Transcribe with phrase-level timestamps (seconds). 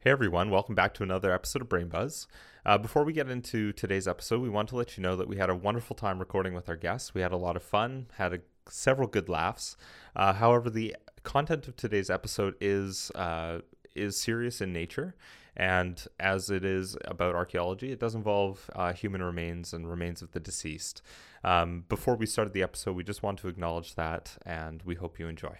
[0.00, 2.28] Hey everyone, welcome back to another episode of Brain Buzz.
[2.64, 5.38] Uh, before we get into today's episode, we want to let you know that we
[5.38, 7.14] had a wonderful time recording with our guests.
[7.14, 8.38] We had a lot of fun, had a,
[8.68, 9.76] several good laughs.
[10.14, 13.62] Uh, however, the content of today's episode is uh,
[13.96, 15.16] is serious in nature,
[15.56, 20.30] and as it is about archaeology, it does involve uh, human remains and remains of
[20.30, 21.02] the deceased.
[21.42, 25.18] Um, before we started the episode, we just want to acknowledge that, and we hope
[25.18, 25.58] you enjoy.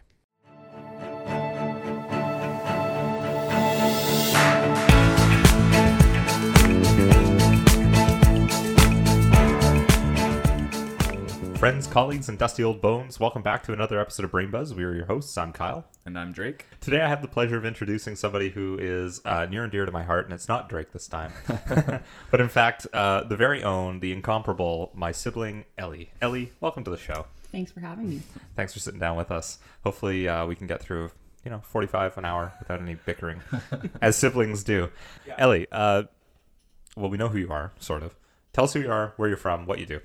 [11.58, 14.72] Friends, colleagues, and dusty old bones, welcome back to another episode of Brain Buzz.
[14.72, 15.36] We are your hosts.
[15.36, 15.84] I'm Kyle.
[16.06, 16.66] And I'm Drake.
[16.80, 19.90] Today I have the pleasure of introducing somebody who is uh, near and dear to
[19.90, 21.32] my heart, and it's not Drake this time.
[22.30, 26.10] but in fact, uh, the very own, the incomparable, my sibling, Ellie.
[26.22, 27.26] Ellie, welcome to the show.
[27.50, 28.22] Thanks for having me.
[28.54, 29.58] Thanks for sitting down with us.
[29.82, 31.10] Hopefully, uh, we can get through,
[31.44, 33.40] you know, 45 an hour without any bickering,
[34.00, 34.90] as siblings do.
[35.36, 36.04] Ellie, uh,
[36.96, 38.14] well, we know who you are, sort of.
[38.52, 40.00] Tell us who you are, where you're from, what you do.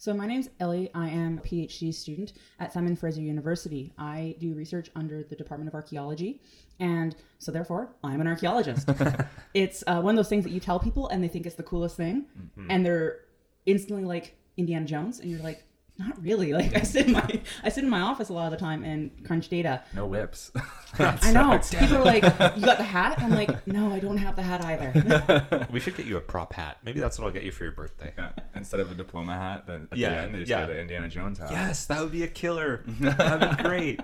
[0.00, 0.90] So my name's Ellie.
[0.94, 3.92] I am a PhD student at Simon Fraser University.
[3.98, 6.40] I do research under the Department of Archaeology,
[6.78, 8.88] and so therefore I'm an archaeologist.
[9.54, 11.64] it's uh, one of those things that you tell people and they think it's the
[11.64, 12.26] coolest thing,
[12.70, 13.22] and they're
[13.66, 15.64] instantly like Indiana Jones, and you're like,
[15.98, 16.52] not really.
[16.58, 18.82] Like I sit in my I sit in my office a lot of the time
[18.84, 19.82] and crunch data.
[19.94, 20.50] No whips.
[20.98, 21.58] I know.
[21.58, 24.64] People are like, "You got the hat?" I'm like, "No, I don't have the hat
[24.64, 26.78] either." We should get you a prop hat.
[26.84, 28.12] Maybe that's what I'll get you for your birthday.
[28.16, 28.30] Yeah.
[28.54, 30.60] Instead of a diploma hat, then at Yeah, the end they just yeah.
[30.60, 31.50] get the Indiana Jones hat.
[31.50, 32.82] Yes, that would be a killer.
[33.00, 34.00] That'd be great.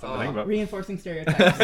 [0.00, 0.46] Something to think about.
[0.46, 1.58] Reinforcing stereotypes.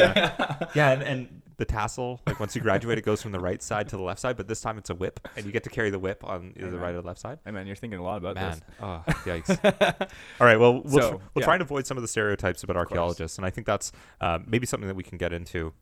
[0.74, 3.88] Yeah, and, and the tassel, like once you graduate, it goes from the right side
[3.90, 5.90] to the left side, but this time it's a whip, and you get to carry
[5.90, 7.38] the whip on either the right or the left side.
[7.44, 8.60] Hey man, you're thinking a lot about Man, this.
[8.80, 10.08] oh, yikes.
[10.40, 11.44] All right, well, we'll, So, tr- we'll yeah.
[11.44, 14.66] try and avoid some of the stereotypes about archaeologists, and I think that's uh, maybe
[14.66, 15.72] something that we can get into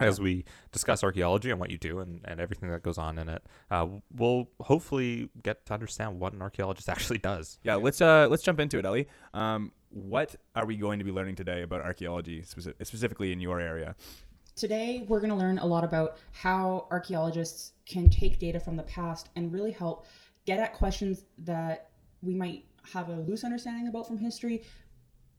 [0.00, 3.28] as we discuss archaeology and what you do and, and everything that goes on in
[3.28, 3.44] it.
[3.70, 7.58] Uh, we'll hopefully get to understand what an archaeologist actually does.
[7.62, 9.06] Yeah, let's uh let's jump into it, Ellie.
[9.32, 13.60] Um, what are we going to be learning today about archaeology, speci- specifically in your
[13.60, 13.94] area?
[14.56, 18.84] Today, we're going to learn a lot about how archaeologists can take data from the
[18.84, 20.06] past and really help
[20.46, 21.90] get at questions that
[22.22, 24.62] we might have a loose understanding about from history,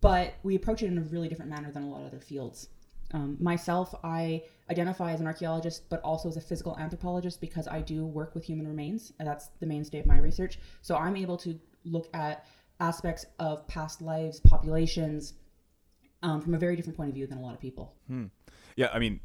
[0.01, 2.67] but we approach it in a really different manner than a lot of other fields.
[3.13, 7.79] Um, myself, I identify as an archaeologist, but also as a physical anthropologist because I
[7.79, 9.13] do work with human remains.
[9.17, 10.59] That's the mainstay of my research.
[10.81, 12.45] So I'm able to look at
[12.81, 15.35] aspects of past lives, populations,
[16.21, 17.93] um, from a very different point of view than a lot of people.
[18.75, 19.19] Yeah, I mean,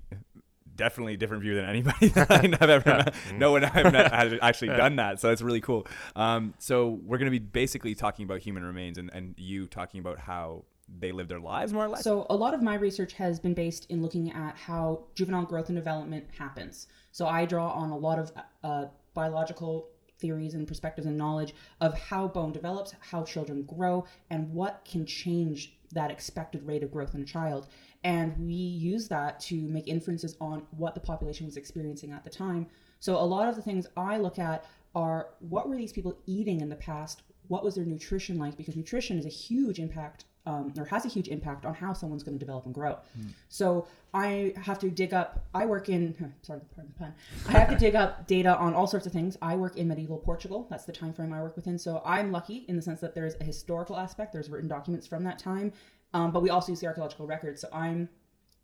[0.77, 3.15] definitely a different view than anybody that I've ever met.
[3.35, 5.87] No one I've met has actually done that, so it's really cool.
[6.17, 10.01] Um, so we're going to be basically talking about human remains and, and you talking
[10.01, 10.65] about how
[10.99, 12.03] they live their lives, more or less.
[12.03, 15.69] So, a lot of my research has been based in looking at how juvenile growth
[15.69, 16.89] and development happens.
[17.13, 18.33] So, I draw on a lot of
[18.65, 24.53] uh, biological theories and perspectives and knowledge of how bone develops, how children grow, and
[24.53, 27.69] what can change that expected rate of growth in a child.
[28.05, 32.31] And we use that to make inferences on what the population was experiencing at the
[32.31, 32.67] time.
[33.01, 34.65] So, a lot of the things I look at
[34.95, 37.23] are what were these people eating in the past?
[37.49, 38.57] What was their nutrition like?
[38.57, 42.23] Because nutrition is a huge impact um, or has a huge impact on how someone's
[42.23, 42.99] going to develop and grow.
[43.49, 45.45] So I have to dig up.
[45.55, 47.15] I work in sorry, pardon the pun.
[47.49, 49.37] I have to dig up data on all sorts of things.
[49.41, 50.67] I work in medieval Portugal.
[50.69, 51.79] That's the time frame I work within.
[51.79, 54.33] So I'm lucky in the sense that there's a historical aspect.
[54.33, 55.73] There's written documents from that time,
[56.13, 57.61] um, but we also use the archaeological records.
[57.61, 58.09] So I'm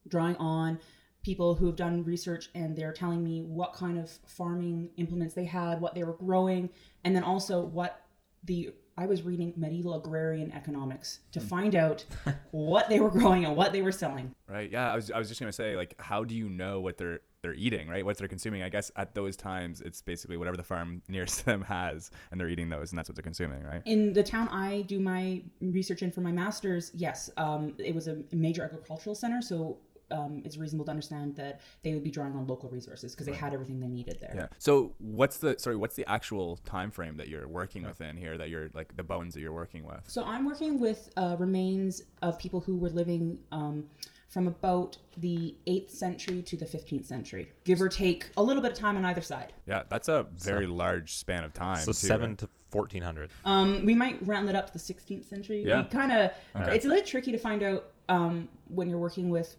[0.09, 0.79] drawing on
[1.23, 5.45] people who have done research and they're telling me what kind of farming implements they
[5.45, 6.71] had, what they were growing,
[7.05, 8.03] and then also what
[8.45, 12.05] the I was reading medieval agrarian economics to find out
[12.51, 14.35] what they were growing and what they were selling.
[14.49, 14.71] Right.
[14.71, 14.93] Yeah.
[14.93, 17.55] I was, I was just gonna say, like, how do you know what they're they're
[17.55, 18.05] eating, right?
[18.05, 18.63] What they're consuming.
[18.63, 22.49] I guess at those times, it's basically whatever the farm nearest them has, and they're
[22.49, 23.83] eating those, and that's what they're consuming, right?
[23.85, 28.09] In the town I do my research in for my master's, yes, um, it was
[28.09, 29.79] a major agricultural center, so
[30.11, 33.33] um, it's reasonable to understand that they would be drawing on local resources because they
[33.33, 34.33] had everything they needed there.
[34.35, 34.47] Yeah.
[34.59, 35.77] So what's the sorry?
[35.77, 38.39] What's the actual time frame that you're working within here?
[38.39, 40.01] That you're like the bones that you're working with?
[40.07, 43.85] So I'm working with uh, remains of people who were living um,
[44.29, 48.73] from about the 8th century to the 15th century, give or take a little bit
[48.73, 49.53] of time on either side.
[49.67, 51.79] Yeah, that's a very large span of time.
[51.79, 52.39] So too, seven right?
[52.39, 53.31] to fourteen hundred.
[53.45, 55.65] Um, we might round it up to the 16th century.
[55.65, 55.85] Yeah.
[55.85, 56.77] Kind of, Okay.
[56.77, 59.57] it's a little tricky to find out um, when you're working with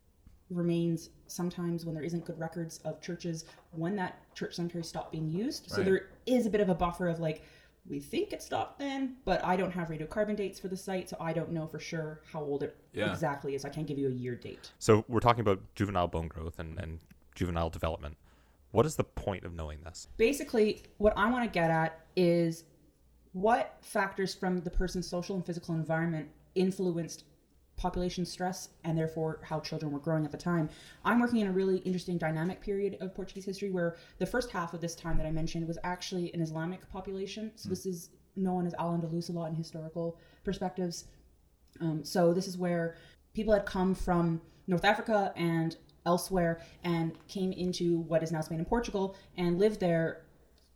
[0.49, 5.29] remains sometimes when there isn't good records of churches when that church cemetery stopped being
[5.29, 5.69] used.
[5.69, 7.41] So there is a bit of a buffer of like,
[7.89, 11.15] we think it stopped then, but I don't have radiocarbon dates for the site, so
[11.19, 13.11] I don't know for sure how old it Yeah.
[13.11, 13.63] exactly is.
[13.65, 14.71] I can't give you a year date.
[14.79, 16.99] So we're talking about juvenile bone growth and, and
[17.35, 18.17] juvenile development.
[18.71, 20.07] What is the point of knowing this?
[20.17, 22.65] Basically, what I want to get at is
[23.31, 27.23] what factors from the person's social and physical environment influenced
[27.77, 30.67] population stress and therefore how children were growing at the time.
[31.05, 34.73] I'm working in a really interesting dynamic period of Portuguese history where the first half
[34.73, 37.51] of this time that I mentioned was actually an Islamic population.
[37.55, 41.05] So this is known as Al-Andalus a lot in historical perspectives.
[41.79, 42.95] Um, so this is where
[43.33, 48.57] people had come from North Africa and elsewhere and came into what is now Spain
[48.59, 50.23] and Portugal and lived there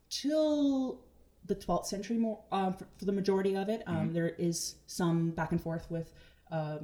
[0.10, 1.02] till
[1.46, 3.82] the 12th century more um, for, for the majority of it.
[3.88, 6.14] Um, there is some back and forth with
[6.52, 6.80] uh,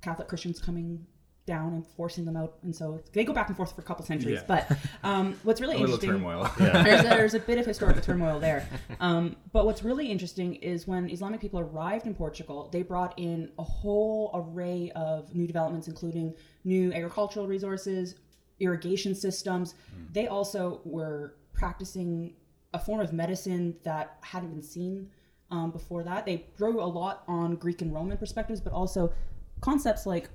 [0.00, 1.06] Catholic Christians coming
[1.46, 4.04] down and forcing them out, and so they go back and forth for a couple
[4.04, 4.40] centuries.
[4.40, 4.64] Yeah.
[4.68, 6.22] But um, what's really interesting
[6.58, 8.68] there's, a, there's a bit of historical turmoil there.
[9.00, 13.50] Um, but what's really interesting is when Islamic people arrived in Portugal, they brought in
[13.58, 16.34] a whole array of new developments, including
[16.64, 18.16] new agricultural resources,
[18.58, 19.74] irrigation systems.
[20.12, 22.34] They also were practicing
[22.74, 25.10] a form of medicine that hadn't been seen
[25.50, 26.26] um, before that.
[26.26, 29.12] They drew a lot on Greek and Roman perspectives, but also
[29.60, 30.28] concepts like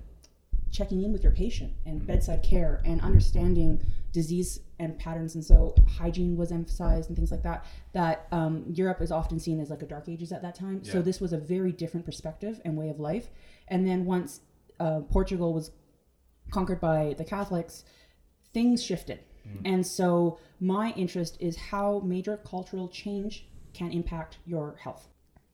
[0.72, 3.82] checking in with your patient and bedside care and understanding
[4.14, 5.36] disease and patterns.
[5.36, 9.60] And so hygiene was emphasized and things like that that um, europe is often seen
[9.60, 10.84] as like a dark ages at that time.
[10.84, 13.30] So this was a very different perspective and way of life.
[13.68, 14.42] And then once
[14.80, 15.72] uh, portugal was
[16.52, 17.84] conquered by the catholics
[18.54, 19.20] things shifted.
[19.66, 25.08] And so my interest is how major cultural change can impact your health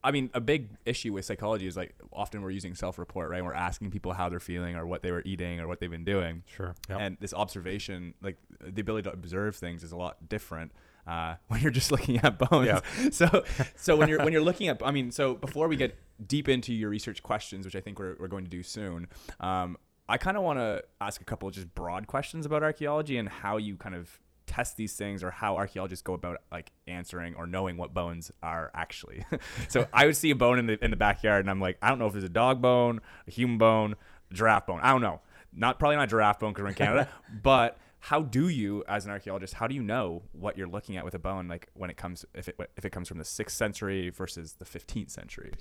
[0.03, 3.43] I mean, a big issue with psychology is like often we're using self-report, right?
[3.43, 6.05] We're asking people how they're feeling or what they were eating or what they've been
[6.05, 6.43] doing.
[6.45, 6.75] Sure.
[6.89, 6.99] Yep.
[7.01, 10.71] And this observation, like the ability to observe things, is a lot different
[11.07, 12.67] uh, when you're just looking at bones.
[12.67, 12.79] Yeah.
[13.11, 13.43] So,
[13.75, 16.73] so when you're when you're looking at, I mean, so before we get deep into
[16.73, 19.07] your research questions, which I think we're we're going to do soon,
[19.39, 19.77] um,
[20.07, 23.27] I kind of want to ask a couple of just broad questions about archaeology and
[23.27, 27.45] how you kind of test these things or how archaeologists go about like answering or
[27.45, 29.23] knowing what bones are actually.
[29.67, 31.89] so I would see a bone in the in the backyard and I'm like, I
[31.89, 33.95] don't know if there's a dog bone, a human bone,
[34.31, 34.79] a giraffe bone.
[34.81, 35.21] I don't know.
[35.53, 37.09] Not probably not giraffe bone because we're in Canada,
[37.43, 41.03] but how do you as an archaeologist how do you know what you're looking at
[41.03, 43.51] with a bone like when it comes if it if it comes from the 6th
[43.51, 45.51] century versus the 15th century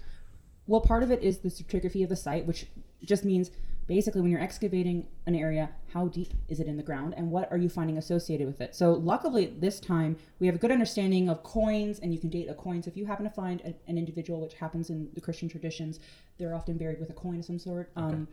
[0.67, 2.67] Well, part of it is the stratigraphy of the site, which
[3.05, 3.51] just means
[3.87, 7.51] basically when you're excavating an area, how deep is it in the ground and what
[7.53, 8.75] are you finding associated with it?
[8.75, 12.49] So, luckily, this time we have a good understanding of coins and you can date
[12.49, 12.83] a coin.
[12.83, 16.01] So, if you happen to find a, an individual, which happens in the Christian traditions,
[16.39, 17.91] they're often buried with a coin of some sort.
[17.97, 18.27] Um,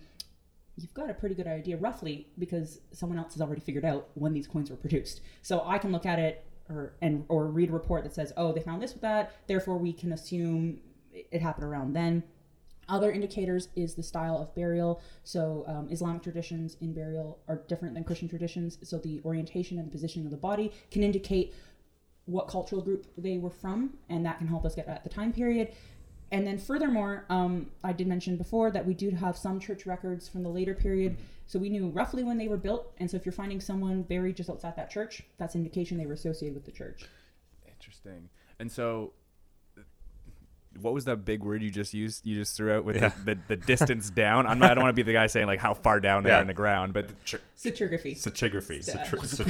[0.76, 4.34] you've got a pretty good idea roughly because someone else has already figured out when
[4.34, 5.22] these coins were produced.
[5.44, 8.54] So I can look at it or and or read a report that says, "Oh,
[8.54, 10.80] they found this with that, therefore we can assume
[11.14, 12.24] it happened around then."
[12.90, 15.02] Other indicators is the style of burial.
[15.24, 18.78] So um, Islamic traditions in burial are different than Christian traditions.
[18.84, 21.54] So the orientation and the positioning of the body can indicate
[22.26, 25.34] what cultural group they were from, and that can help us get at the time
[25.34, 25.74] period.
[26.32, 30.28] And then, furthermore, um, I did mention before that we do have some church records
[30.28, 32.92] from the later period, so we knew roughly when they were built.
[32.98, 36.14] And so, if you're finding someone buried just outside that church, that's indication they were
[36.14, 37.06] associated with the church.
[37.68, 38.30] Interesting.
[38.58, 39.14] And so,
[40.82, 42.26] what was that big word you just used?
[42.26, 43.12] You just threw out with Yeah.
[43.26, 44.48] the, the, the distance down.
[44.48, 46.30] I'm not, I don't want to be the guy saying like how far down they
[46.30, 46.40] Yeah.
[46.40, 48.16] are in the ground, but Stratigraphy.
[48.18, 49.04] stratigraphy, Yeah.
[49.04, 49.44] Tr- so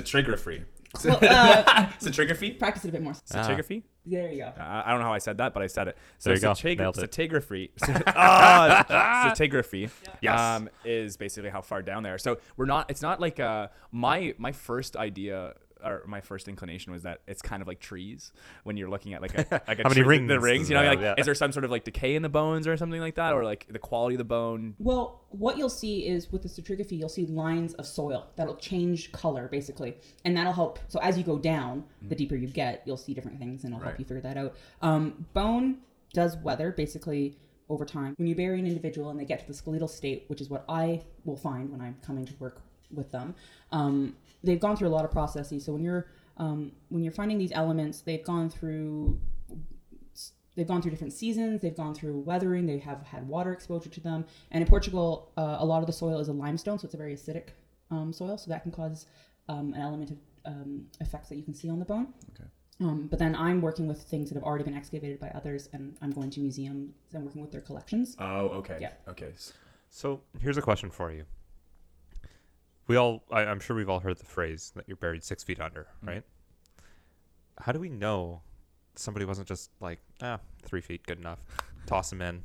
[0.00, 0.62] stratigraphy,
[0.94, 3.12] uh, stratigraphy, practice it a bit more.
[3.12, 3.82] stratigraphy.
[4.06, 4.52] There you go.
[4.58, 5.98] I I don't know how I said that, but I said it.
[6.18, 6.52] So There you go.
[6.52, 7.10] stratigra- Nailed it.
[7.10, 7.70] Stratigraphy.
[8.06, 9.90] Ah, stratigraphy.
[10.22, 10.40] Yes.
[10.40, 12.18] Um, is basically how far down they are.
[12.18, 12.90] So we're not.
[12.90, 15.54] It's not like uh, my my first idea.
[15.84, 18.32] Or my first inclination was that it's kind of like trees
[18.64, 20.76] when you're looking at like a like a How many tree- the rings rings you
[20.76, 21.00] know like?
[21.00, 21.14] Yeah.
[21.16, 23.44] is there some sort of like decay in the bones or something like that or
[23.44, 27.08] like the quality of the bone Well, what you'll see is with the stratigraphy, you'll
[27.08, 30.78] see lines of soil that'll change color basically, and that'll help.
[30.88, 33.80] So as you go down, the deeper you get, you'll see different things, and it'll
[33.82, 33.88] Right.
[33.90, 34.54] help you figure that out.
[34.82, 35.78] Um, bone
[36.14, 37.36] does weather basically
[37.68, 38.14] over time.
[38.16, 40.64] When you bury an individual and they get to the skeletal state, which is what
[40.68, 43.34] I will find when I'm coming to work with them,
[43.72, 45.64] um, they've gone through a lot of processes.
[45.64, 49.18] So when you're um, when you're finding these elements, they've gone through
[50.56, 54.00] they've gone through different seasons they've gone through weathering they have had water exposure to
[54.00, 56.94] them and in portugal uh, a lot of the soil is a limestone so it's
[56.94, 57.50] a very acidic
[57.92, 59.06] um, soil so that can cause
[59.48, 60.16] um, an element of
[60.46, 62.48] um, effects that you can see on the bone Okay.
[62.80, 65.96] um, but then i'm working with things that have already been excavated by others and
[66.02, 68.90] i'm going to museums and working with their collections oh okay Yeah.
[69.08, 69.32] okay
[69.90, 71.24] So here's a question for you.
[72.88, 75.60] We all, I, I'm sure we've all heard the phrase that you're buried six feet
[75.60, 76.08] under, Mm.
[76.08, 76.22] right?
[77.60, 78.42] How do we know
[78.96, 81.40] somebody wasn't just like, ah, three feet, good enough,
[81.86, 82.42] toss them in?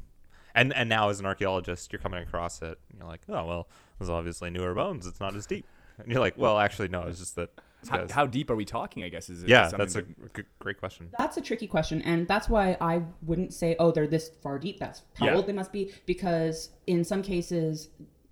[0.55, 3.67] And and now as an archaeologist, you're coming across it, and you're like, oh well,
[3.97, 5.07] there's obviously newer bones.
[5.07, 5.65] It's not as deep.
[5.97, 7.03] And you're like, well, actually, no.
[7.03, 7.49] It's just that.
[7.89, 9.03] How, how deep are we talking?
[9.03, 11.09] I guess is it yeah, that's a that- great question.
[11.17, 14.79] That's a tricky question, and that's why I wouldn't say, "Oh, they're this far deep."
[14.79, 15.35] That's how Yeah.
[15.35, 17.89] old they must be, because in some cases,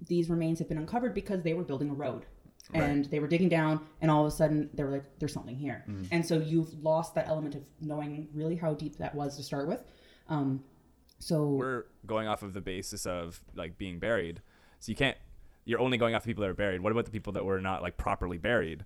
[0.07, 2.25] these remains have been uncovered because they were building a road,
[2.73, 5.55] and they were digging down, and all of a sudden they were like, "There's something
[5.55, 6.05] here," Mm-hmm.
[6.11, 9.67] and so you've lost that element of knowing really how deep that was to start
[9.67, 9.83] with.
[10.29, 10.63] Um,
[11.19, 14.41] so we're going off of the basis of like being buried.
[14.79, 15.17] So you can't.
[15.65, 16.81] You're only going off the people that are buried.
[16.81, 18.85] What about the people that were not like properly buried?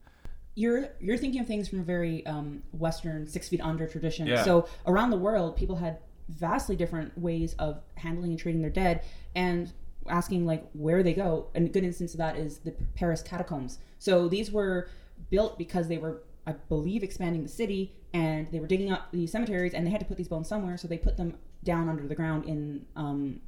[0.55, 4.25] you're you're thinking of things from a very um, Western six feet under tradition.
[4.25, 4.43] Yeah.
[4.43, 9.03] So around the world, people had vastly different ways of handling and treating their dead,
[9.35, 9.71] and
[10.07, 11.47] asking like where they go.
[11.55, 13.79] And a good instance of that is the Paris catacombs.
[13.99, 14.89] So these were
[15.29, 19.31] built because they were, I believe, expanding the city, and they were digging up these
[19.31, 20.77] cemeteries, and they had to put these bones somewhere.
[20.77, 23.41] So they put them down under the ground in um,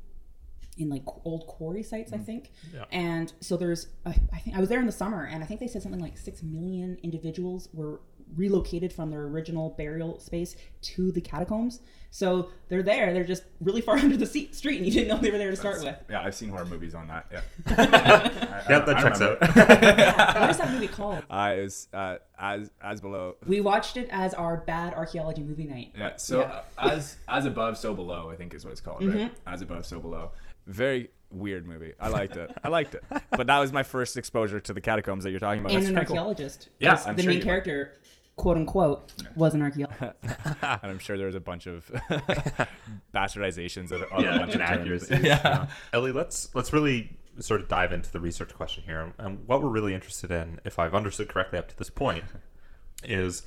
[0.78, 2.52] in like old quarry sites, I think.
[2.74, 2.86] Yeah.
[2.92, 5.60] And so there's, I I think I was there in the summer, and I think
[5.60, 8.02] they said something like six million individuals were
[8.36, 11.82] relocated from their original burial space to the catacombs.
[12.10, 13.14] So they're there.
[13.14, 15.52] They're just really far under the se- street, and you didn't know they were there
[15.52, 15.96] to start with.
[16.10, 17.26] Yeah, I've seen horror movies on that.
[17.32, 17.42] Yeah.
[18.70, 19.40] Yeah, that checks out.
[19.42, 21.24] What is that movie called?
[21.30, 23.36] Uh, it was uh, as as below.
[23.46, 25.94] We watched it as our bad archaeology movie night.
[25.98, 26.16] Yeah.
[26.18, 26.62] So Yeah.
[26.78, 28.30] uh, as as above, so below.
[28.30, 29.16] I think is what it's called, right?
[29.16, 29.34] Mm-hmm.
[29.54, 30.32] As above, so below.
[30.66, 31.94] Very weird movie.
[32.00, 32.52] I liked it.
[32.64, 33.04] I liked it.
[33.32, 35.72] But that was my first exposure to the catacombs that you're talking about.
[35.72, 36.18] and That's an kinda cool.
[36.18, 36.70] archaeologist.
[36.80, 37.78] Yeah, 'Cause I'm the sure main character.
[37.78, 37.94] were.
[38.38, 40.16] Character, quote unquote, was an archaeologist.
[40.62, 41.86] And I'm sure there was a bunch of
[43.14, 44.72] bastardizations of, of Yeah, a bunch of terms.
[45.10, 45.24] inaccuracies.
[45.24, 45.68] Yeah.
[45.94, 49.14] Ellie, let's let's really sort of dive into the research question here.
[49.18, 52.24] And what we're really interested in, if I've understood correctly up to this point,
[53.04, 53.44] is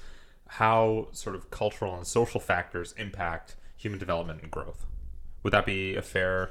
[0.47, 4.87] how sort of cultural and social factors impact human development and growth.
[5.43, 6.51] Would that be a fair?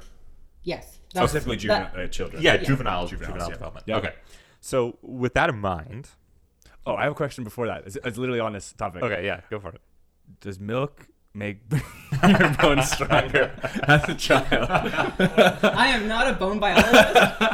[0.62, 0.98] Yes.
[1.14, 2.42] That's- Specifically, that- juvenile uh, children.
[2.42, 3.54] Yeah, juvenile Juveniles, juvenile yeah.
[3.54, 3.84] development.
[3.88, 3.96] Yeah.
[3.98, 4.14] Okay.
[4.60, 6.10] So with that in mind,
[6.86, 7.84] Oh, I have a question before that.
[7.86, 9.02] It's, it's literally on this topic.
[9.02, 9.80] okay, yeah, go for it.
[10.40, 11.58] Does milk make
[12.22, 13.52] your bones stronger
[13.84, 14.68] as a child?
[14.70, 16.94] I am not a bone biologist.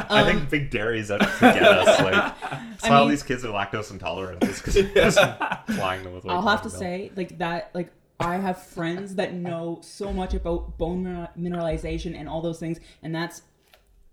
[0.09, 1.99] I think um, big dairy is out to get us.
[2.01, 4.43] Like, that's why all mean- these kids are lactose intolerant.
[4.43, 5.19] Is because just
[5.75, 6.23] flying them with.
[6.23, 6.79] way I'll have to milk.
[6.79, 12.29] say, like that, like I have friends that know so much about bone mineralization and
[12.29, 13.41] all those things, and that's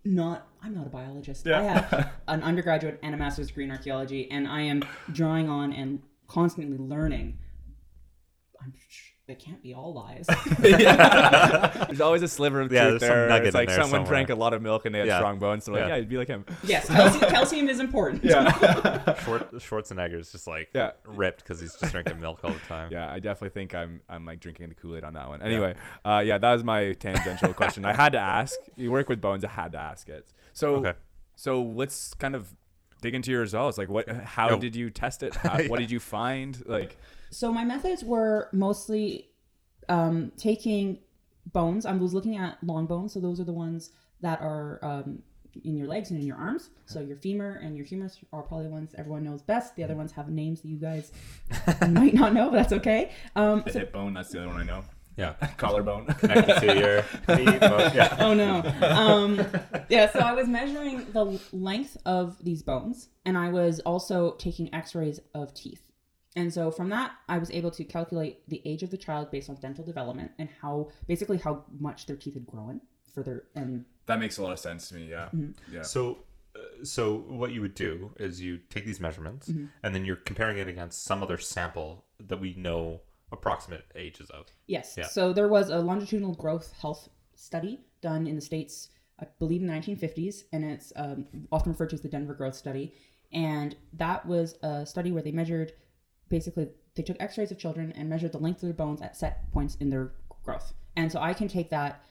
[0.05, 0.47] not.
[0.65, 1.47] I'm not a biologist.
[1.47, 5.73] I have an undergraduate and a master's degree in archaeology, and I am drawing on
[5.73, 7.39] and constantly learning.
[8.63, 8.73] I'm.
[8.89, 10.27] sh- It can't be all lies.
[10.59, 13.29] There's always a sliver of Yeah, truth there's some there.
[13.29, 14.09] nugget It's in like there someone somewhere.
[14.11, 15.19] drank a lot of milk and they had Yeah.
[15.19, 15.65] strong bones.
[15.65, 15.89] So like, Yeah.
[15.89, 16.45] yeah, you'd be like him.
[16.63, 18.23] yes, calcium, calcium is important.
[18.23, 20.91] Schwar- Schwarzenegger's just like Yeah.
[21.07, 22.91] ripped because he's just drinking milk all the time.
[22.93, 25.41] Yeah, I definitely think I'm I'm like drinking the Kool Aid on that one.
[25.43, 27.85] Anyway, uh, yeah, that was my tangential question.
[27.85, 28.55] I had to ask.
[28.77, 29.45] You work with bones.
[29.45, 30.27] I had to ask it.
[30.55, 30.95] So Okay.
[31.37, 32.55] so let's kind of
[33.03, 33.77] dig into your results.
[33.77, 34.09] Like, what?
[34.09, 34.59] How Yo.
[34.59, 35.35] did you test it?
[35.45, 36.61] How, What did you find?
[36.67, 36.97] Like,
[37.31, 39.29] So my methods were mostly
[39.89, 40.99] um, taking
[41.53, 41.85] bones.
[41.85, 43.91] I was looking at long bones, so those are the ones
[44.23, 45.23] that are um,
[45.65, 46.71] in your legs and in your arms.
[46.87, 49.77] So your femur and your humerus are probably the ones everyone knows best.
[49.77, 51.13] The other ones have names that you guys
[51.91, 53.13] might not know, but that's okay.
[53.37, 54.15] Um, the so- hip bone.
[54.15, 54.85] That's the other one I know.
[55.17, 55.35] Yeah.
[55.57, 56.07] Collarbone.
[56.19, 58.17] Connected to your knee, but yeah.
[58.21, 58.63] oh no.
[58.83, 59.41] Um,
[59.89, 64.75] yeah, so I was measuring the length of these bones, and I was also taking
[64.75, 65.83] X-rays of teeth.
[66.37, 69.49] And so from that, I was able to calculate the age of the child based
[69.49, 72.81] on dental development and how basically how much their teeth had grown
[73.15, 75.07] for their and that makes a lot of sense to me.
[75.09, 75.27] Yeah.
[75.27, 75.53] Mm-hmm.
[75.73, 75.83] Yeah.
[75.83, 76.19] So,
[76.57, 79.67] uh, so what you would do is you take these measurements, Mm-hmm.
[79.85, 83.03] and then you're comparing it against some other sample that we know
[83.35, 84.47] approximate ages of.
[84.67, 84.95] yes.
[84.97, 85.07] Yeah.
[85.07, 88.89] So there was a longitudinal growth health study done in the states,
[89.21, 92.55] I believe in the 1950s, and it's um, often referred to as the Denver Growth
[92.55, 92.95] Study.
[93.33, 95.73] And that was a study where they measured
[96.29, 99.51] basically they took x-rays of children and measured the length of their bones at set
[99.53, 100.13] points in their
[100.45, 102.03] growth and so i can take that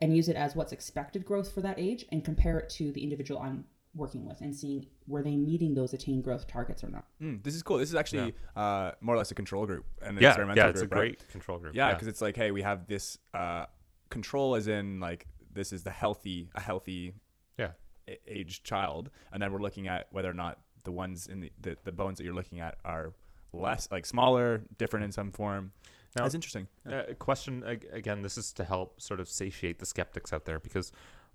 [0.00, 3.02] and use it as what's expected growth for that age and compare it to the
[3.02, 7.04] individual i'm working with and seeing were they meeting those attained growth targets or not
[7.20, 7.78] Mm, this is cool.
[7.78, 10.70] This is actually uh, more or less a control group, and an Yeah, experimental yeah,
[10.70, 10.98] it's a group, right?
[11.18, 11.74] great control group.
[11.74, 13.66] Yeah, because it's like, hey, we have this uh,
[14.10, 17.12] control, as in like this is the healthy, a healthy
[17.58, 17.72] yeah,
[18.08, 21.52] a- aged child, and then we're looking at whether or not the ones in the,
[21.60, 23.12] the, the bones that you're looking at are
[23.52, 25.70] less like smaller, different in some form.
[26.16, 26.66] Now- That's interesting.
[26.90, 28.22] Uh, question again.
[28.22, 30.90] This is to help sort of satiate the skeptics out there because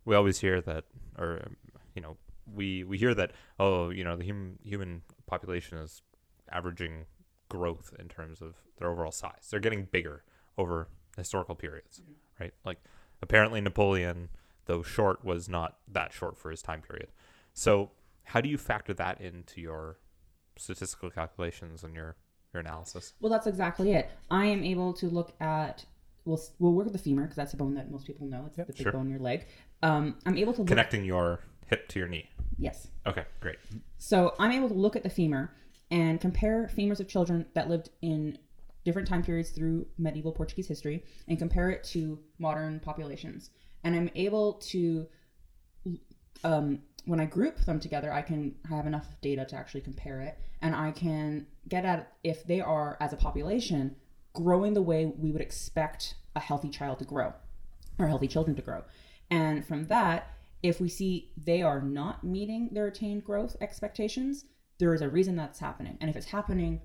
[0.05, 0.83] we always hear that,
[1.17, 1.55] or um,
[1.95, 2.17] you know,
[2.53, 6.01] we we hear that oh, you know, the human human population is
[6.51, 7.05] averaging
[7.49, 9.47] growth in terms of their overall size.
[9.49, 10.23] They're getting bigger
[10.57, 12.01] over historical periods,
[12.39, 12.53] right?
[12.65, 12.79] Like
[13.21, 14.29] apparently Napoleon,
[14.65, 17.07] though short, was not that short for his time period.
[17.53, 17.91] So
[18.23, 19.97] how do you factor that into your
[20.57, 22.15] statistical calculations and your
[22.53, 23.13] your analysis?
[23.19, 24.09] Well, that's exactly it.
[24.29, 25.85] I am able to look at.
[26.25, 28.43] We'll, we'll work with the femur because that's a bone that most people know.
[28.47, 28.91] It's the big sure.
[28.91, 29.47] bone in your leg.
[29.81, 32.29] Um, I'm able to look, Connecting your hip to your knee.
[32.57, 32.87] Yes.
[33.05, 33.57] Okay, great.
[33.97, 35.51] So I'm able to look at the femur
[35.89, 38.37] and compare femurs of children that lived in
[38.83, 43.49] different time periods through medieval Portuguese history and compare it to modern populations.
[43.83, 45.07] And I'm able to,
[46.43, 50.37] um, when I group them together, I can have enough data to actually compare it.
[50.61, 53.95] And I can get at if they are, as a population,
[54.33, 57.33] growing the way we would expect a healthy child to grow
[57.99, 58.83] or healthy children to grow.
[59.29, 64.45] And from that, if we see they are not meeting their attained growth expectations,
[64.79, 65.97] there is a reason that's happening.
[66.01, 66.81] And if it's happening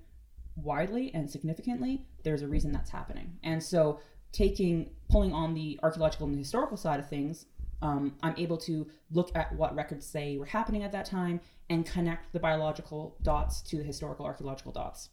[0.55, 3.37] widely and significantly, there's a reason that's happening.
[3.43, 3.99] And so,
[4.31, 7.45] taking, pulling on the archaeological and historical side of things,
[7.81, 11.85] um, I'm able to look at what records say were happening at that time and
[11.85, 15.09] connect the biological dots to the historical archaeological dots.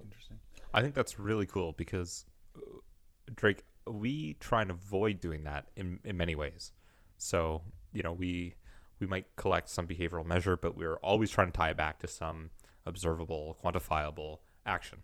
[0.00, 0.38] Interesting.
[0.74, 2.60] I think that's really cool because uh,
[3.34, 6.72] Drake, we try and avoid doing that in, in many ways.
[7.18, 8.54] So, you know, we
[9.00, 12.06] we might collect some behavioral measure, but we're always trying to tie it back to
[12.08, 12.50] some
[12.86, 14.98] observable, quantifiable action.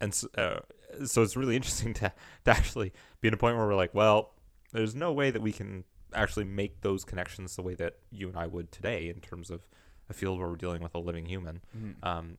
[0.00, 0.60] And so, uh,
[1.06, 2.12] so it's really interesting to,
[2.44, 4.34] to actually be in a point where we're like, well,
[4.72, 8.36] there's no way that we can actually make those connections the way that you and
[8.36, 9.66] I would today in terms of
[10.10, 11.60] a field where we're dealing with a living human.
[12.02, 12.38] Um,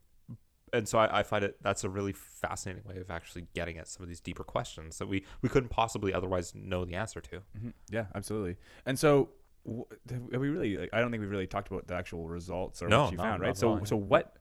[0.74, 3.88] and so I, I find it that's a really fascinating way of actually getting at
[3.88, 7.42] some of these deeper questions that we we couldn't possibly otherwise know the answer to.
[7.58, 7.74] Mhm.
[7.90, 8.58] Yeah, absolutely.
[8.86, 9.30] And so,
[9.68, 10.78] wh- have we really?
[10.78, 13.18] Like, I don't think we've really talked about the actual results or No, what you
[13.18, 13.58] no, found, right?
[13.58, 14.38] So, so what?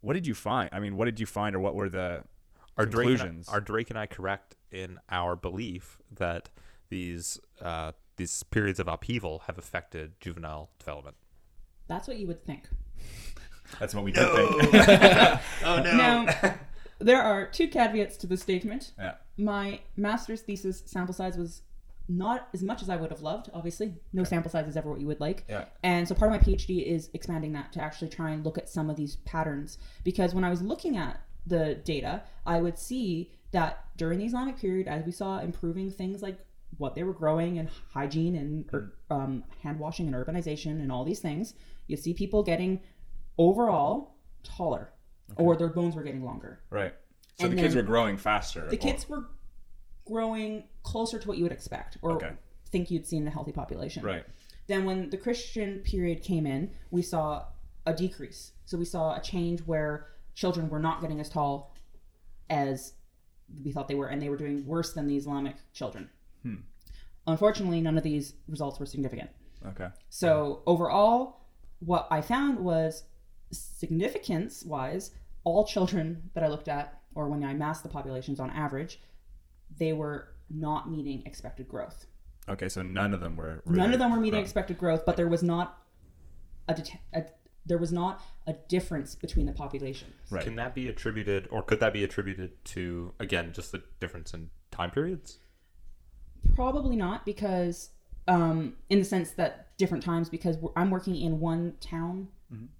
[0.00, 0.70] What did you find?
[0.72, 2.22] I mean, what did you find, or what were the
[2.76, 3.48] Are Drake, and conclusions?
[3.48, 6.50] I, are Drake and I correct in our belief that
[6.88, 11.16] these uh, these periods of upheaval have affected juvenile development?
[11.88, 12.68] That's what you would think.
[13.78, 14.74] That's what we did think.
[15.64, 15.96] oh no!
[15.96, 16.54] Now,
[16.98, 18.92] there are two caveats to this statement.
[18.98, 19.14] yeah.
[19.36, 21.62] My master's thesis sample size was
[22.08, 23.94] not as much as I would have loved, obviously.
[24.12, 25.44] No sample size is ever what you would like.
[25.48, 25.66] Yeah.
[25.82, 28.68] And so part of my PhD is expanding that to actually try and look at
[28.68, 29.78] some of these patterns.
[30.04, 34.58] Because when I was looking at the data, I would see that during the Islamic
[34.58, 36.38] period, as we saw improving things like
[36.78, 41.04] what they were growing and hygiene and ur- um, hand washing and urbanization and all
[41.04, 41.54] these things,
[41.86, 42.80] you see people getting
[43.38, 44.92] overall taller
[45.36, 46.60] or their bones were getting longer.
[46.70, 46.94] Right.
[47.38, 48.68] So And the kids were growing faster.
[48.68, 49.28] The kids were
[50.06, 52.32] growing closer to what you would expect or Okay.
[52.70, 54.02] think you'd see in a healthy population.
[54.04, 54.24] Right.
[54.66, 57.44] Then when the Christian period came in, we saw
[57.86, 58.52] a decrease.
[58.64, 61.74] So we saw a change where children were not getting as tall
[62.50, 62.92] as
[63.64, 66.10] we thought they were, and they were doing worse than the Islamic children.
[66.42, 66.56] Hmm.
[67.26, 69.30] Unfortunately, none of these results were significant.
[69.66, 69.88] Okay.
[70.10, 71.46] So overall,
[71.80, 73.04] what I found was
[73.50, 75.12] significance wise,
[75.44, 79.00] all children that I looked at, or when I massed the populations on average,
[79.78, 82.06] they were not meeting expected growth.
[82.48, 82.68] Okay.
[82.68, 83.62] So none of them were.
[83.66, 84.44] None of them were meeting growing.
[84.44, 85.82] expected growth, but there was not
[86.68, 87.24] a, det- a
[87.66, 90.14] there was not a difference between the populations.
[90.30, 90.42] Right.
[90.42, 94.48] Can that be attributed, or could that be attributed to again just the difference in
[94.70, 95.38] time periods?
[96.54, 97.90] Probably not because,
[98.26, 102.28] um, in the sense that different times, because I'm working in one town,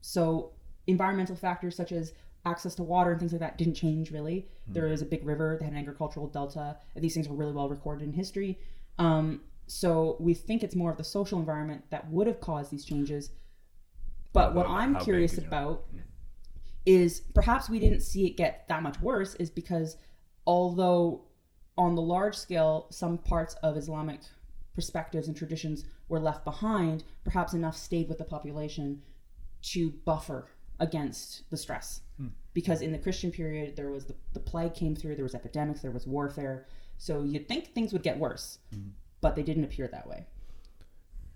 [0.00, 0.52] so
[0.88, 2.12] environmental factors such as
[2.44, 4.48] access to water and things like that didn't change really.
[4.66, 6.76] There was a big river, they had an agricultural delta.
[6.94, 8.58] and These things were really well recorded in history.
[8.98, 12.84] Um, so we think it's more of the social environment that would have caused these
[12.84, 13.30] changes.
[14.32, 15.84] But what I'm curious about
[16.86, 19.96] is perhaps we didn't see it get that much worse is because
[20.46, 21.22] although
[21.76, 24.20] on the large scale some parts of islamic
[24.74, 29.02] perspectives and traditions were left behind perhaps enough stayed with the population
[29.60, 30.48] to buffer
[30.80, 32.28] against the stress hmm.
[32.54, 35.80] because in the christian period there was the, the plague came through there was epidemics
[35.80, 36.66] there was warfare
[36.98, 38.88] so you'd think things would get worse hmm.
[39.20, 40.26] but they didn't appear that way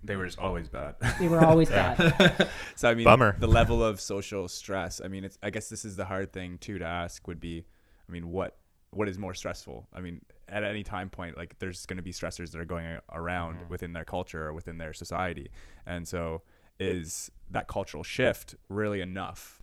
[0.03, 0.95] They were just always bad.
[1.19, 3.35] they were always bad so I mean, Bummer.
[3.39, 4.99] the level of social stress.
[5.03, 5.37] I mean, it's.
[5.41, 7.25] I guess this is the hard thing too to ask.
[7.25, 7.63] Would be,
[8.09, 8.57] I mean, what
[8.91, 9.87] what is more stressful?
[9.93, 12.85] I mean, at any time point, like there's going to be stressors that are going
[12.85, 13.69] a- around mm-hmm.
[13.69, 15.49] within their culture or within their society,
[15.85, 16.41] and so
[16.79, 19.61] is that cultural shift really enough?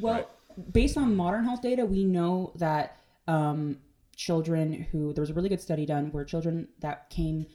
[0.00, 0.72] Well, Right.
[0.72, 3.78] based on modern health data, we know that um,
[4.16, 7.46] children who there was a really good study done where children that came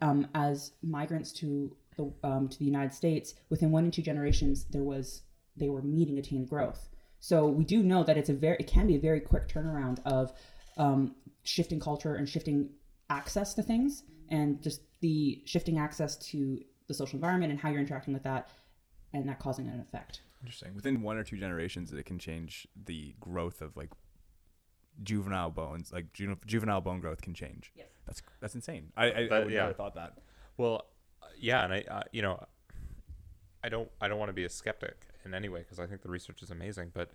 [0.00, 4.64] um, as migrants to the um, to the United States within one and two generations,
[4.70, 5.22] there was
[5.56, 6.88] they were meeting attained growth.
[7.18, 9.98] So we do know that it's a very it can be a very quick turnaround
[10.04, 10.32] of
[10.76, 12.70] um, shifting culture and shifting
[13.08, 17.80] access to things and just the shifting access to the social environment and how you're
[17.80, 18.50] interacting with that
[19.12, 20.20] and that causing an effect.
[20.42, 20.74] Interesting.
[20.74, 23.90] Within one or two generations, it can change the growth of like
[25.02, 25.92] juvenile bones.
[25.92, 27.72] Like ju- juvenile bone growth can change.
[27.74, 27.86] Yes.
[28.06, 28.92] That's that's insane.
[28.96, 29.62] I I, I would yeah.
[29.62, 30.18] never thought that.
[30.56, 30.86] Well,
[31.38, 32.42] yeah, and I, uh, you know,
[33.62, 36.02] I don't, I don't want to be a skeptic in any way because I think
[36.02, 36.92] the research is amazing.
[36.94, 37.10] But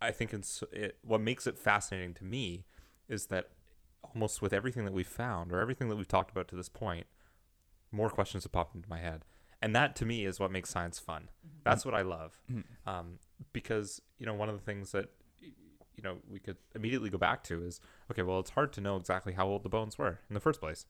[0.00, 2.64] I think it's it, what makes it fascinating to me
[3.08, 3.50] is that
[4.02, 7.06] almost with everything that we've found or everything that we've talked about to this point,
[7.94, 9.24] more questions have popped into my head,
[9.62, 11.30] and that to me is what makes science fun.
[11.64, 12.40] That's what I love,
[12.86, 13.18] um,
[13.52, 15.06] because you know, one of the things that
[15.40, 17.80] you know we could immediately go back to is
[18.10, 18.22] okay.
[18.22, 20.86] Well, it's hard to know exactly how old the bones were in the first place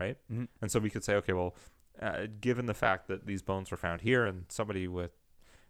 [0.00, 0.16] right?
[0.28, 0.48] Mhm.
[0.60, 1.54] And so we could say, okay, well,
[2.02, 5.12] uh, given the fact that these bones were found here, and somebody with,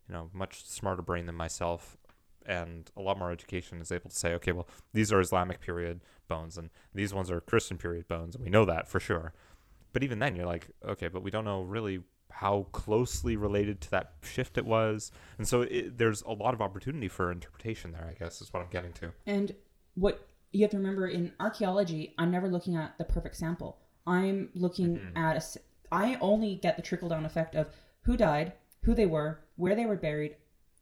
[0.08, 1.98] you know, much smarter brain than myself
[2.46, 6.00] and a lot more education is able to say, okay, well, these are Islamic period
[6.26, 9.34] bones, and these ones are Christian period bones, and we know that for sure.
[9.94, 13.90] But even then, you're like, okay, but we don't know really how closely related to
[13.92, 18.06] that shift it was, and so it, there's a lot of opportunity for interpretation there.
[18.10, 19.12] I guess is what I'm getting to.
[19.24, 19.54] And
[19.94, 23.78] what you have to remember in archaeology, I'm never looking at the perfect sample.
[24.06, 25.16] I'm looking mm-hmm.
[25.16, 25.60] at a.
[25.92, 27.68] I only get the trickle down effect of
[28.02, 28.52] who died,
[28.82, 30.34] who they were, where they were buried,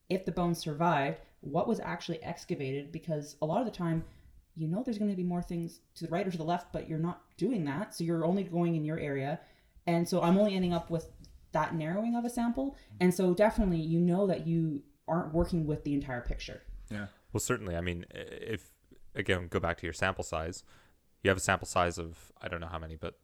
[0.08, 2.90] if the bones survived, what was actually excavated.
[2.90, 4.04] Because a lot of the time,
[4.56, 6.72] you know, there's going to be more things to the right or to the left,
[6.72, 7.94] but you're not doing that.
[7.94, 9.40] So you're only going in your area.
[9.86, 11.08] And so I'm only ending up with
[11.52, 12.76] that narrowing of a sample.
[13.00, 16.62] And so definitely, you know that you aren't working with the entire picture.
[16.90, 17.06] Yeah.
[17.32, 17.76] Well, certainly.
[17.76, 18.70] I mean, if
[19.14, 20.64] again go back to your sample size,
[21.22, 23.18] you have a sample size of I don't know how many, but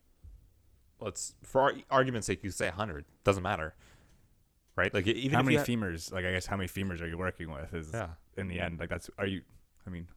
[1.00, 3.04] let's for argument's sake, you say 100.
[3.24, 3.74] Doesn't matter,
[4.76, 4.92] right?
[4.92, 6.12] Like even how if many you ha- femurs?
[6.12, 7.72] Like I guess how many femurs are you working with?
[7.74, 8.08] Is Yeah.
[8.36, 9.42] in the end like that's are you?
[9.86, 10.08] I mean,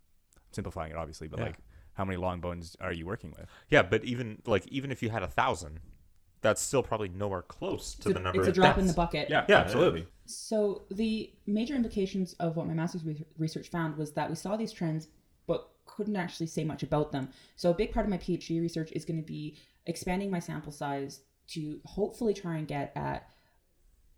[0.52, 1.46] simplifying it obviously, but Yeah.
[1.48, 1.58] like
[1.94, 3.48] how many long bones are you working with?
[3.70, 5.80] yeah, but even like even if you had a thousand,
[6.42, 8.40] that's still probably nowhere close to It's the a, number.
[8.40, 9.30] it's a of drop in the bucket.
[9.30, 10.08] Yeah, yeah, absolutely.
[10.26, 14.56] So the major implications of what my master's re- research found was that we saw
[14.56, 15.08] these trends,
[15.46, 17.30] but couldn't actually say much about them.
[17.58, 20.72] So a big part of my PhD research is going to be expanding my sample
[20.72, 23.28] size to hopefully try and get at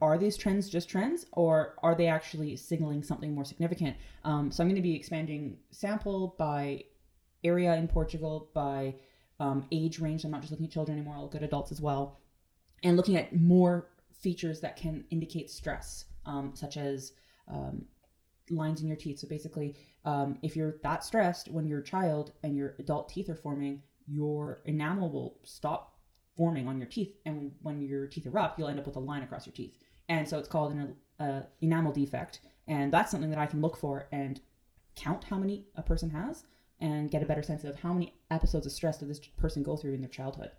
[0.04, 3.96] are these trends just trends or are they actually signaling something more significant?
[4.24, 6.84] Um, so I'm going to be expanding sample by
[7.44, 8.96] area in Portugal, by
[9.39, 10.24] um, age range.
[10.24, 12.20] I'm not just looking at children anymore, I'll look at adults as well
[12.84, 13.89] and looking at more
[14.20, 17.13] features that can indicate stress, um, such as
[17.48, 17.86] um,
[18.50, 19.20] lines in your teeth.
[19.20, 23.30] So basically, um, if you're that stressed when you're a child and your adult teeth
[23.30, 25.98] are forming, your enamel will stop
[26.36, 29.24] forming on your teeth, and when your teeth erupt, you'll end up with a line
[29.24, 29.78] across your teeth.
[30.10, 33.78] And so it's called an uh, enamel defect, and that's something that I can look
[33.78, 34.39] for and
[34.96, 36.44] count how many a person has
[36.80, 39.78] and get a better sense of how many episodes of stress did this person go
[39.78, 40.52] through in their childhood.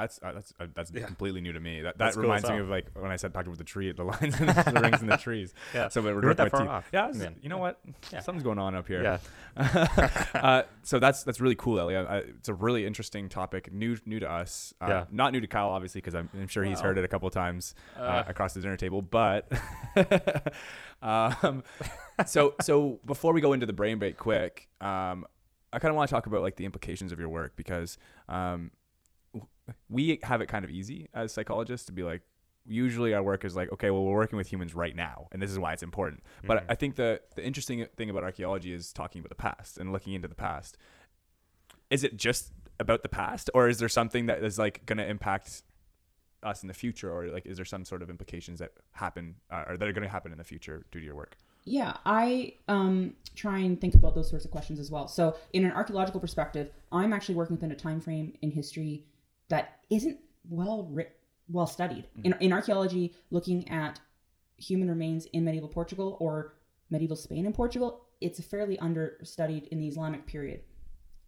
[0.00, 1.06] That's uh, that's uh, that's Yeah.
[1.06, 1.82] completely new to me.
[1.82, 3.64] That That's that cool as reminds me of like when I said talking about the
[3.64, 5.54] tree, the lines, and the, the rings in the trees.
[5.74, 5.88] Yeah.
[5.88, 6.68] So but we're You weren't that my far teeth.
[6.70, 6.88] off.
[6.92, 7.06] Yeah.
[7.08, 7.80] Was- You know what?
[8.12, 8.20] Yeah.
[8.20, 9.02] Something's going on up here.
[9.02, 9.18] Yeah.
[10.34, 11.96] uh, so that's that's really cool, Ellie.
[11.96, 14.72] I, I, it's a really interesting topic, new new to us.
[14.80, 15.04] Uh, Yeah.
[15.10, 16.84] Not new to Kyle, obviously, because I'm, I'm sure he's Well.
[16.84, 18.24] heard it a couple of times uh, Uh.
[18.28, 19.02] across the dinner table.
[19.02, 19.50] But
[21.02, 21.62] um,
[22.26, 25.24] so so before we go into the brain break, quick, um,
[25.72, 28.38] I kind of want to talk about like the implications of your work because um,
[28.38, 28.70] w-
[29.88, 32.22] we have it kind of easy as psychologists to be like.
[32.70, 35.50] Usually, our work is like, okay, well, we're working with humans right now, and this
[35.50, 36.22] is why it's important.
[36.46, 39.90] But I think the the interesting thing about archaeology is talking about the past and
[39.90, 40.76] looking into the past.
[41.88, 45.06] Is it just about the past, or is there something that is like going to
[45.06, 45.62] impact
[46.42, 49.64] us in the future, or like is there some sort of implications that happen uh,
[49.68, 51.36] or that are going to happen in the future due to your work?
[51.64, 55.06] Yeah, I um, try and think about those sorts of questions as well.
[55.06, 59.04] So, in an archaeological perspective, I'm actually working within a time frame in history
[59.48, 61.16] that isn't well writ-
[61.48, 62.06] well studied.
[62.24, 64.00] In, in archaeology, looking at
[64.56, 66.54] human remains in medieval Portugal or
[66.90, 70.60] medieval Spain and Portugal, it's fairly understudied in the Islamic period.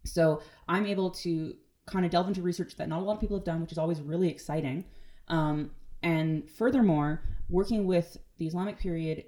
[0.05, 1.55] So, I'm able to
[1.85, 3.77] kind of delve into research that not a lot of people have done, which is
[3.77, 4.85] always really exciting.
[5.27, 5.71] Um,
[6.03, 9.25] and furthermore, working with the Islamic period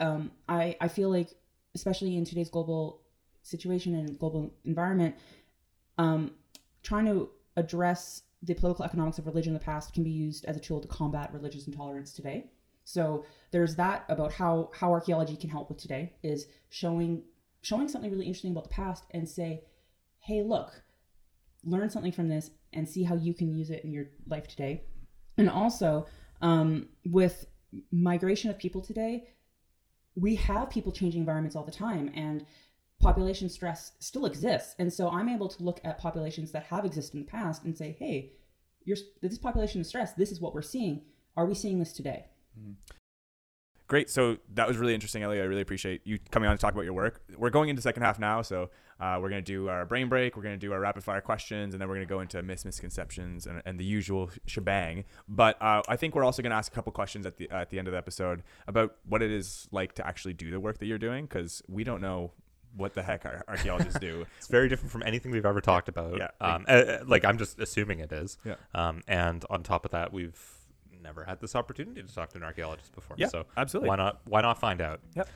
[0.00, 1.28] um, I, I feel like,
[1.74, 3.02] especially in today's global
[3.42, 5.14] situation and global environment,
[5.98, 6.32] um,
[6.82, 10.56] trying to address the political economics of religion in the past can be used as
[10.56, 12.46] a tool to combat religious intolerance today.
[12.84, 17.22] So there's that about how how archaeology can help with today is showing
[17.62, 19.64] showing something really interesting about the past and say,
[20.20, 20.82] hey, look,
[21.64, 24.82] learn something from this and see how you can use it in your life today.
[25.36, 26.06] And also
[26.40, 27.46] um, with
[27.92, 29.28] migration of people today,
[30.16, 32.46] we have people changing environments all the time and
[33.00, 37.16] population stress still exists and so i'm able to look at populations that have existed
[37.16, 38.32] in the past and say hey
[39.22, 41.02] this population is stressed this is what we're seeing
[41.36, 42.26] are we seeing this today
[43.90, 44.08] Great.
[44.08, 45.40] So that was really interesting, Ellie.
[45.40, 47.22] I really appreciate you coming on to talk about your work.
[47.36, 50.36] We're going into second half now, so uh, we're going to do our brain break.
[50.36, 52.40] We're going to do our rapid fire questions, and then we're going to go into
[52.40, 55.06] myths, misconceptions, and, and the usual shebang.
[55.26, 57.70] But uh, I think we're also going to ask a couple questions at the at
[57.70, 60.78] the end of the episode about what it is like to actually do the work
[60.78, 62.30] that you're doing, because we don't know
[62.76, 64.26] what the heck archaeologists do.
[64.38, 66.16] It's very different from anything we've ever talked about.
[66.18, 66.28] Yeah.
[66.40, 68.38] Um, uh, uh, like I'm just assuming it is.
[68.44, 68.54] Yeah.
[68.74, 70.38] Um, and on top of that, we've
[71.02, 73.16] never had this opportunity to talk to an archaeologist before.
[73.18, 73.88] Yeah, So absolutely.
[73.88, 74.20] why not?
[74.24, 75.00] Why not find out?
[75.14, 75.28] Yep.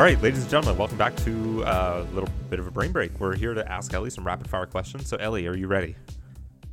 [0.00, 2.90] All right, ladies and gentlemen, welcome back to uh, a little bit of a brain
[2.90, 3.20] break.
[3.20, 5.06] We're here to ask Ellie some rapid fire questions.
[5.06, 5.94] So, Ellie, are you ready?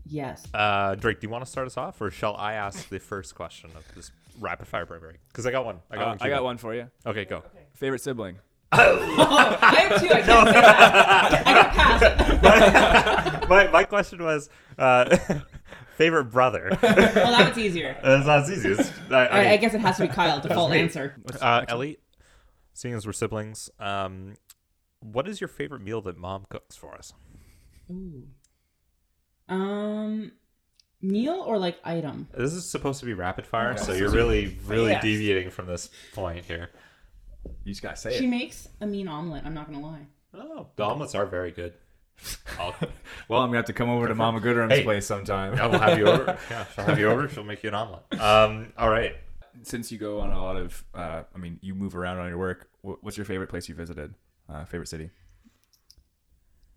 [0.06, 0.48] Yes.
[0.54, 3.36] Uh, Drake, do you want to start us off, or shall I ask the first
[3.36, 5.18] question of this rapid fire brain break?
[5.28, 5.80] Because I got one.
[5.92, 6.18] I got Uh, one.
[6.22, 6.90] I got one for you.
[7.06, 7.44] Okay, go.
[7.74, 8.40] Favorite sibling.
[8.72, 10.08] I have two.
[10.10, 11.44] I can't say that.
[11.48, 11.72] I got
[13.34, 13.50] passed.
[13.50, 15.18] my, my question was uh,
[15.98, 16.70] favorite brother.
[16.82, 17.98] Well, that was easier.
[18.02, 18.72] That's not as easy.
[18.72, 20.40] It's- I, I I, I guess it has to be Kyle.
[20.40, 21.18] Default answer.
[21.42, 21.98] uh, Ellie,
[22.78, 24.36] seeing as we're siblings, um,
[25.00, 27.12] what is your favorite meal that mom cooks for us?
[27.92, 28.24] Ooh.
[29.50, 30.32] Um,
[31.02, 32.28] meal or like item?
[32.38, 33.82] This is supposed to be rapid fire, Okay.
[33.84, 35.02] so you're really, really Yes.
[35.02, 36.70] deviating from this point here.
[37.63, 38.20] You just gotta say it.
[38.20, 39.44] She makes a mean omelet.
[39.46, 40.06] I'm not gonna lie.
[40.34, 41.74] Oh, the omelets are very good.
[42.60, 42.76] I'll,
[43.28, 44.84] Well, I'm gonna have to come over to Mama Goodrum's Hey.
[44.84, 45.56] place sometime.
[45.60, 46.38] I will have you over.
[46.52, 47.28] Yeah, she'll have you over.
[47.30, 48.04] She'll make you an omelet.
[48.20, 49.16] Um, all right.
[49.63, 52.38] Since you go on a lot of, uh, I mean, you move around on your
[52.38, 52.70] work.
[52.82, 54.13] What's your favorite place you visited?
[54.50, 55.10] Uh, favorite city?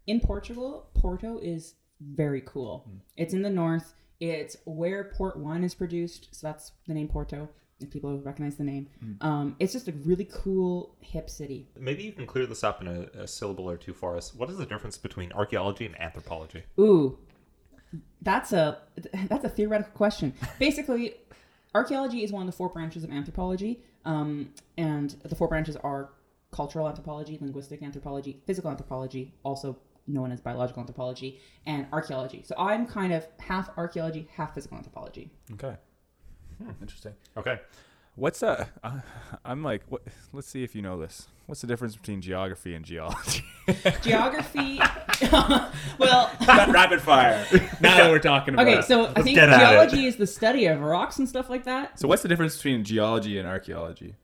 [0.07, 2.89] In Portugal, Porto is very cool.
[3.17, 3.95] It's in the north.
[4.19, 7.49] It's where port wine is produced, so that's the name Porto.
[7.81, 8.89] If people recognize the name,
[9.23, 11.67] um, it's just a really cool, hip city.
[11.79, 14.35] Maybe you can clear this up in a, a syllable or two for us.
[14.35, 16.65] What is the difference between archaeology and anthropology?
[16.79, 17.19] Ooh,
[18.21, 18.79] that's a
[19.29, 20.35] that's a theoretical question.
[20.59, 21.15] Basically,
[21.75, 26.11] archaeology is one of the four branches of anthropology, um, and the four branches are
[26.51, 32.43] cultural anthropology, linguistic anthropology, physical anthropology, also known as biological anthropology, and archaeology.
[32.45, 35.31] So I'm kind of half archaeology, half physical anthropology.
[35.53, 35.77] Okay.
[36.81, 37.15] Interesting.
[37.37, 37.61] Okay.
[38.21, 39.01] What's uh, uh?
[39.47, 40.03] I'm like, what?
[40.35, 41.29] Let's see if you know this.
[41.47, 43.43] What's the difference between geography and geology?
[44.03, 44.79] Geography.
[45.99, 47.45] well, Rapid fire.
[47.81, 48.69] now that we're talking about.
[48.69, 49.67] okay, so I think get at it.
[49.67, 51.99] geology is the study of rocks and stuff like that.
[51.99, 54.15] So what's the difference between geology and archaeology?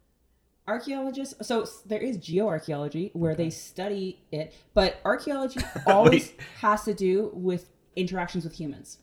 [0.69, 7.31] archaeologists so there is geoarchaeology where they study it but archaeology always has to do
[7.35, 8.99] with interactions with humans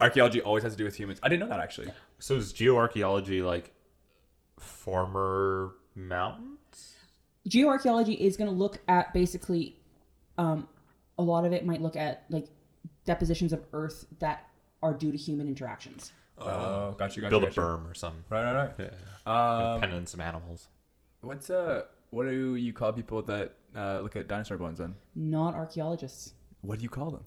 [0.00, 1.18] Archaeology always has to do with humans.
[1.24, 1.90] I didn't know that actually.
[2.20, 3.72] So is geoarchaeology like
[4.60, 6.94] former mountains?
[7.48, 9.76] geoarchaeology is going to look at basically
[10.36, 10.68] um,
[11.18, 12.46] a lot of it might look at like
[13.06, 14.46] depositions of earth that
[14.82, 17.22] are due to human interactions Oh, got you.
[17.22, 17.62] Got Build a you, got you.
[17.62, 18.22] berm or something.
[18.30, 18.90] Right, right, Yeah.
[19.26, 19.74] right.
[19.74, 20.68] Um, Pen in some animals.
[21.20, 24.78] what's uh, what do you call people that uh, look at dinosaur bones?
[24.78, 27.24] Then not archaeologists what do you call them?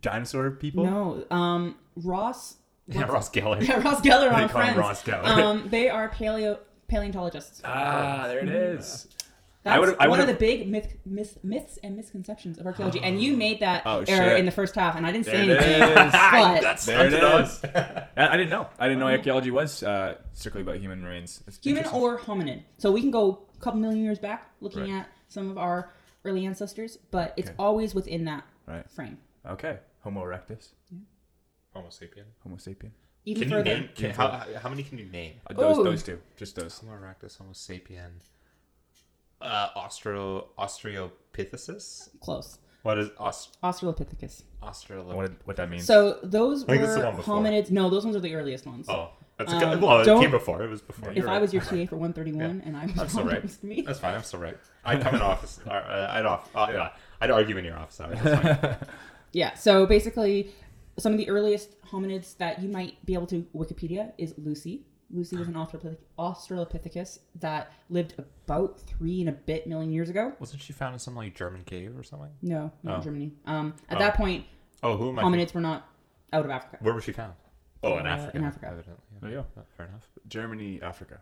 [0.00, 0.84] Dinosaur people?
[0.84, 3.66] no um, ross Yeah, Ross Geller.
[3.66, 5.24] yeah, ross geller They on call him friends Ross Geller.
[5.24, 9.08] um, they are paleo paleontologists Ah, there it is.
[9.62, 13.00] That's would've- I one of would've- the big myth, myth, myths and misconceptions of archaeology.
[13.02, 14.38] And you made that Oh, error shit.
[14.40, 16.06] in the first half, and I didn't say There it anything.
[16.06, 16.12] is.
[16.32, 17.42] But That's There it stunted on.
[17.44, 17.64] is.
[17.74, 18.66] I I didn't know.
[18.78, 21.42] I didn't know archaeology was uh, strictly about human remains.
[21.46, 22.02] It's human interesting.
[22.02, 22.62] or hominid.
[22.76, 25.00] So we can go a couple million years back looking Right.
[25.00, 25.90] at some of our
[26.26, 27.56] early ancestors, but it's Okay.
[27.58, 28.88] always within that Right.
[28.90, 29.16] frame.
[29.48, 29.78] Okay.
[30.02, 30.68] Homo erectus.
[31.74, 32.24] Homo sapien.
[32.42, 32.90] Homo sapien.
[33.26, 33.88] Even Can you name?
[33.94, 35.34] Can, how, how many can you name?
[35.46, 35.84] Uh, those, Ooh.
[35.84, 36.18] those two.
[36.36, 36.78] Just those.
[36.78, 38.10] Homo erectus, Homo sapien,
[39.40, 42.08] uh, Austro Australopithecus.
[42.20, 42.58] Close.
[42.82, 44.42] What is Aust- Australopithecus.
[44.62, 45.14] Australopithecus?
[45.14, 45.84] What, what that means.
[45.86, 47.70] So those think were the one hominids.
[47.70, 48.86] No, those ones are the earliest ones.
[48.90, 49.08] Oh,
[49.38, 50.00] that's a Um, good, well.
[50.00, 50.62] It came before.
[50.62, 51.10] It was before.
[51.10, 53.42] if You're I was your TA for 131 and I was I'm still right.
[53.42, 53.80] it me.
[53.80, 54.14] That's fine.
[54.14, 54.58] I'm still right.
[54.84, 55.60] I'd come in office.
[55.66, 56.50] Uh, I'd off.
[56.54, 56.90] Uh, yeah,
[57.22, 58.18] I'd argue in your office hours.
[58.22, 58.76] That's fine.
[59.32, 59.54] Yeah.
[59.54, 60.52] So basically,
[60.98, 64.86] some of the earliest hominids that you might be able to Wikipedia is Lucy.
[65.10, 68.14] Lucy was an Australopith- Australopithecus that lived
[68.46, 70.32] about three and a bit million years ago.
[70.40, 72.30] Wasn't she found in some like German cave or something?
[72.42, 73.02] No, not Oh.
[73.02, 73.32] Germany.
[73.46, 74.00] Um, at Oh.
[74.00, 74.44] that point,
[74.82, 75.22] Oh, who am I?
[75.22, 75.86] hominids were not
[76.32, 76.78] out of Africa.
[76.80, 77.34] Where was she found?
[77.82, 78.36] Oh, in Uh, Africa.
[78.38, 78.66] in Africa.
[78.66, 79.04] Evidently.
[79.20, 79.46] There you go.
[79.58, 80.08] Uh, Fair enough.
[80.26, 81.20] Germany, Africa.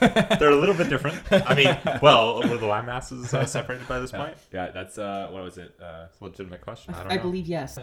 [0.38, 1.22] They're a little bit different.
[1.30, 4.36] I mean, well, were the land masses uh, separated by this point?
[4.52, 5.74] Yeah, that's uh, what was it?
[5.80, 6.92] Uh, a legitimate question.
[6.94, 7.22] I don't I know.
[7.22, 7.78] believe yes.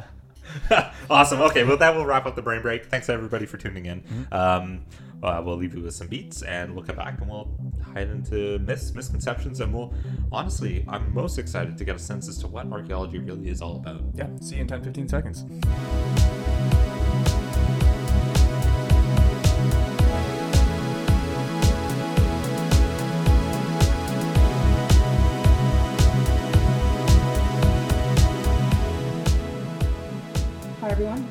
[1.09, 1.41] awesome.
[1.41, 2.85] Okay, well, that will wrap up the brain break.
[2.85, 4.27] Thanks everybody for tuning in.
[4.31, 4.81] Um,
[5.21, 7.49] uh, we'll leave you with some beats, and we'll come back and we'll
[7.93, 9.93] head into myths, misconceptions, and we'll
[10.31, 13.77] honestly, I'm most excited to get a sense as to what archaeology really is all
[13.77, 14.01] about.
[14.13, 14.27] yeah.
[14.39, 16.38] See you in 10, 15 seconds.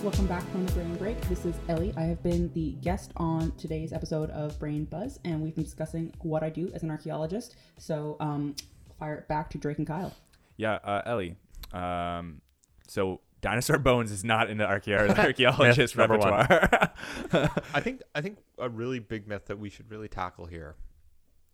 [0.09, 1.21] Welcome back from the Brain Break.
[1.29, 1.93] This is Ellie.
[1.95, 6.15] I have been the guest on today's episode of Brain Buzz, and we've been discussing
[6.23, 7.57] what I do as an archaeologist.
[7.77, 8.57] So, um,
[8.99, 10.15] fire it back to Drake and Kyle.
[10.57, 11.37] Yeah, uh, Ellie.
[11.75, 12.41] Um,
[12.87, 16.47] so dinosaur bones is not in the archaeo- archaeologist Myth number one.
[16.49, 16.91] repertoire.
[17.75, 20.77] I think I think a really big myth that we should really tackle here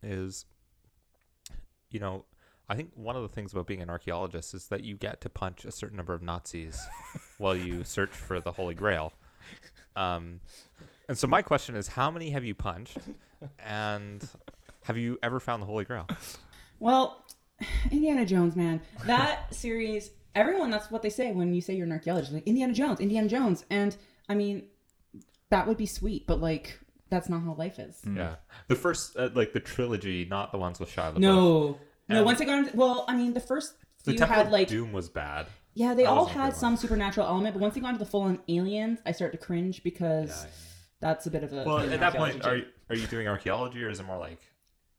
[0.01, 0.47] is,
[1.91, 2.25] you know,
[2.69, 5.29] I think one of the things about being an archaeologist is that you get to
[5.29, 6.81] punch a certain number of Nazis
[7.39, 9.13] while you search for the Holy Grail.
[9.97, 10.41] Um,
[11.09, 12.99] and so my question is, how many have you punched,
[13.59, 14.27] and
[14.85, 16.07] have you ever found the Holy Grail?
[16.81, 17.25] Well,
[17.91, 20.11] Indiana Jones, man, that series.
[20.35, 22.33] Everyone, that's what they say when you say you're an archaeologist.
[22.33, 23.95] Like Indiana Jones, Indiana Jones, and
[24.29, 24.65] I mean,
[25.51, 26.79] that would be sweet, but like,
[27.11, 28.01] that's not how life is.
[28.11, 28.37] Yeah,
[28.69, 31.19] the first uh, like the trilogy, not the ones with Shia LaBeouf.
[31.19, 32.17] No, no.
[32.19, 34.69] And- Once they got into, well, I mean, the first the few Temple had like
[34.69, 35.47] Doom was bad.
[35.75, 38.39] Yeah, they That all had some supernatural element, but once they got into the full-on
[38.49, 40.51] aliens, I start to cringe because Yeah, yeah.
[41.01, 41.65] that's a bit of a.
[41.65, 44.39] Well, at that point, are you, are you doing archaeology or is it more like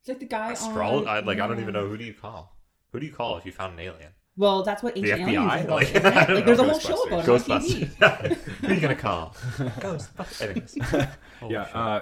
[0.02, 1.08] it's like the guy astrology?
[1.08, 2.56] on I, like I don't even know who do you call.
[2.92, 4.12] Who do you call if you found an alien?
[4.38, 5.58] Well, that's what The ancient aliens FBI?
[5.60, 5.76] is about.
[5.76, 6.28] Like, isn't I it?
[6.28, 7.88] don't Like, there's a whole show about it on TV.
[7.98, 8.36] Ghostbusters.
[8.62, 9.36] who are you gonna call?
[9.58, 10.42] Ghostbusters.
[10.42, 11.08] Anyways.
[11.40, 11.62] Holy yeah.
[11.74, 12.02] Uh,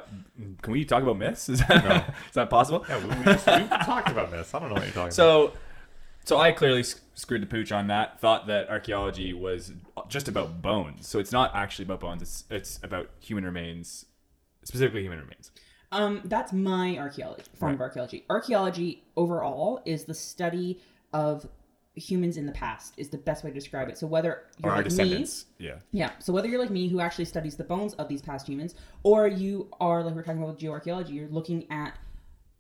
[0.62, 1.50] can we talk about myths?
[1.50, 2.86] Is that, is that possible?
[2.90, 4.54] yeah, we, we, just, we talked about this.
[4.54, 5.14] I don't know what you're talking about.
[5.14, 5.54] So,
[6.26, 8.20] so I clearly screwed the pooch on that.
[8.20, 9.72] Thought that archaeology was
[10.08, 11.08] just about bones.
[11.08, 12.22] So it's not actually about bones.
[12.22, 14.06] It's it's about human remains,
[14.64, 15.52] specifically human remains.
[15.92, 18.26] Um, that's my archaeology form of archaeology.
[18.28, 20.80] Archaeology overall is the study
[21.14, 21.48] of
[21.96, 22.94] humans in the past.
[22.98, 23.98] Is the best way to describe it.
[23.98, 25.46] So whether you're our like me, descendants.
[25.60, 25.76] Yeah.
[25.92, 26.12] Yeah.
[26.20, 29.28] So whether you're like me, who actually studies the bones of these past humans, or
[29.28, 31.98] you are like we're talking about with geoarchaeology, you're looking at,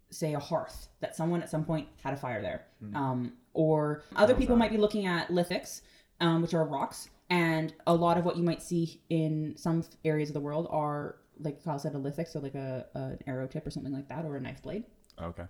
[0.10, 2.66] say, a hearth that someone at some point had a fire there,
[2.96, 5.82] um, or other people might be looking at lithics,
[6.20, 10.30] um, which are rocks, and a lot of what you might see in some areas
[10.30, 13.48] of the world are like Kyle said, a lithic, so like a, a an arrow
[13.48, 14.84] tip or something like that, or a knife blade.
[15.22, 15.44] Okay.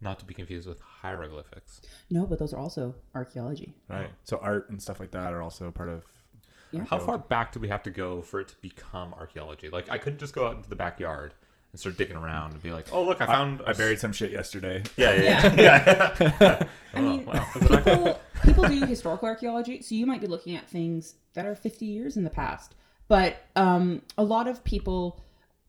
[0.00, 1.80] Not to be confused with hieroglyphics.
[2.10, 3.74] No, but those are also archaeology.
[3.88, 4.10] Right.
[4.24, 6.04] So art and stuff like that are also part of.
[6.88, 9.70] How far back do we have to go for it to become archaeology?
[9.70, 11.32] Like, I couldn't just go out into the backyard
[11.72, 14.30] and start digging around and be like, "Oh, look, I found I buried some shit
[14.30, 14.82] yesterday.
[14.96, 16.16] Yeah, yeah, yeah.
[16.40, 16.66] yeah.
[16.94, 17.46] I mean, Oh, wow.
[17.56, 21.46] Is it people, people do historical archaeology, so you might be looking at things that
[21.46, 22.74] are 50 years in the past.
[23.08, 25.22] But um, a lot of people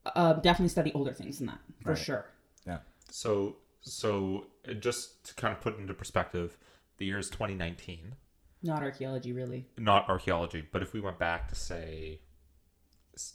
[0.08, 1.98] uh, definitely study older things than that, for Right.
[1.98, 2.26] sure.
[2.66, 2.80] Yeah.
[3.12, 3.58] So,
[3.88, 6.58] so uh, just to kind of put into perspective,
[6.98, 8.16] the year is 2019.
[8.64, 9.68] Not archaeology, really.
[9.78, 12.20] Not archaeology, but if we went back to say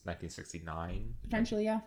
[0.05, 1.81] 1969, Potentially, yeah.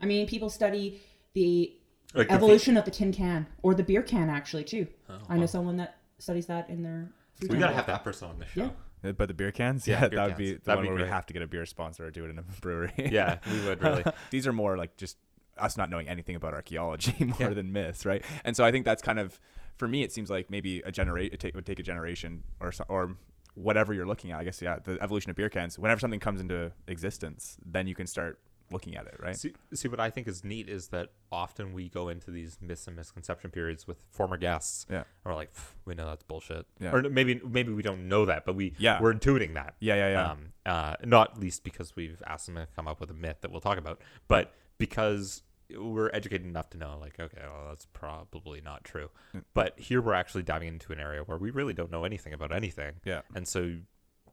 [0.00, 1.00] I mean, people study
[1.34, 1.74] the
[2.14, 4.86] like the evolution of the tin can or the beer can, actually, too.
[5.08, 7.60] Oh, I know someone that studies that in their free we time.
[7.60, 8.62] gotta have that person on the show.
[9.04, 9.10] Yeah.
[9.10, 10.88] Uh, But the beer cans, Yeah, yeah, beer that would be the That'd one be
[10.88, 11.12] where we great.
[11.12, 12.92] have to get a beer sponsor or do it in a brewery.
[12.98, 14.04] Yeah, we would really.
[14.30, 15.16] These are more like just
[15.62, 17.48] us not knowing anything about archaeology more Yeah.
[17.50, 18.24] than myths, right?
[18.44, 19.38] And so I think that's kind of
[19.76, 20.02] for me.
[20.02, 23.16] It seems like maybe a generate it, take, would take a generation or or
[23.54, 24.40] whatever you're looking at.
[24.40, 25.78] I guess yeah, the evolution of beer cans.
[25.78, 28.38] Whenever something comes into existence, then you can start
[28.72, 29.36] looking at it, right?
[29.36, 32.86] See, see, what I think is neat is that often we go into these myths
[32.86, 34.86] and misconception periods with former guests.
[34.88, 34.98] Yeah.
[34.98, 35.50] And we're like,
[35.84, 36.66] we know that's bullshit.
[36.78, 36.92] Yeah.
[36.94, 39.00] Or maybe maybe we don't know that, but we Yeah.
[39.02, 39.74] we're intuiting that.
[39.80, 40.30] Yeah, yeah, yeah.
[40.30, 43.50] Um, uh, not least because we've asked them to come up with a myth that
[43.50, 45.42] we'll talk about, but because
[45.78, 49.10] we're educated enough to know, like, okay, well, that's probably not true.
[49.54, 52.52] But here we're actually diving into an area where we really don't know anything about
[52.52, 52.94] anything.
[53.04, 53.20] Yeah.
[53.34, 53.76] And so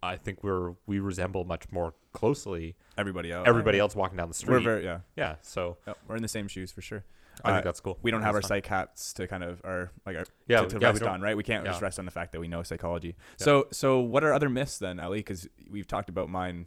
[0.04, 3.48] I think we're we resemble much more closely Everybody else.
[3.48, 4.54] everybody else walking down the street.
[4.54, 5.00] We're very yeah.
[5.16, 5.36] yeah.
[5.42, 5.94] So yeah.
[6.08, 7.04] We're in the same shoes for sure.
[7.44, 8.00] I think Uh, that's cool.
[8.02, 10.26] We don't I have our think that's psych hats to kind of our like our
[10.48, 11.38] Yeah, to, to yeah, rest on, right?
[11.38, 13.16] We can't just rest on the fact that we know psychology.
[13.38, 15.20] So so what are other myths then, Ellie?
[15.20, 16.66] Because we've talked about mine,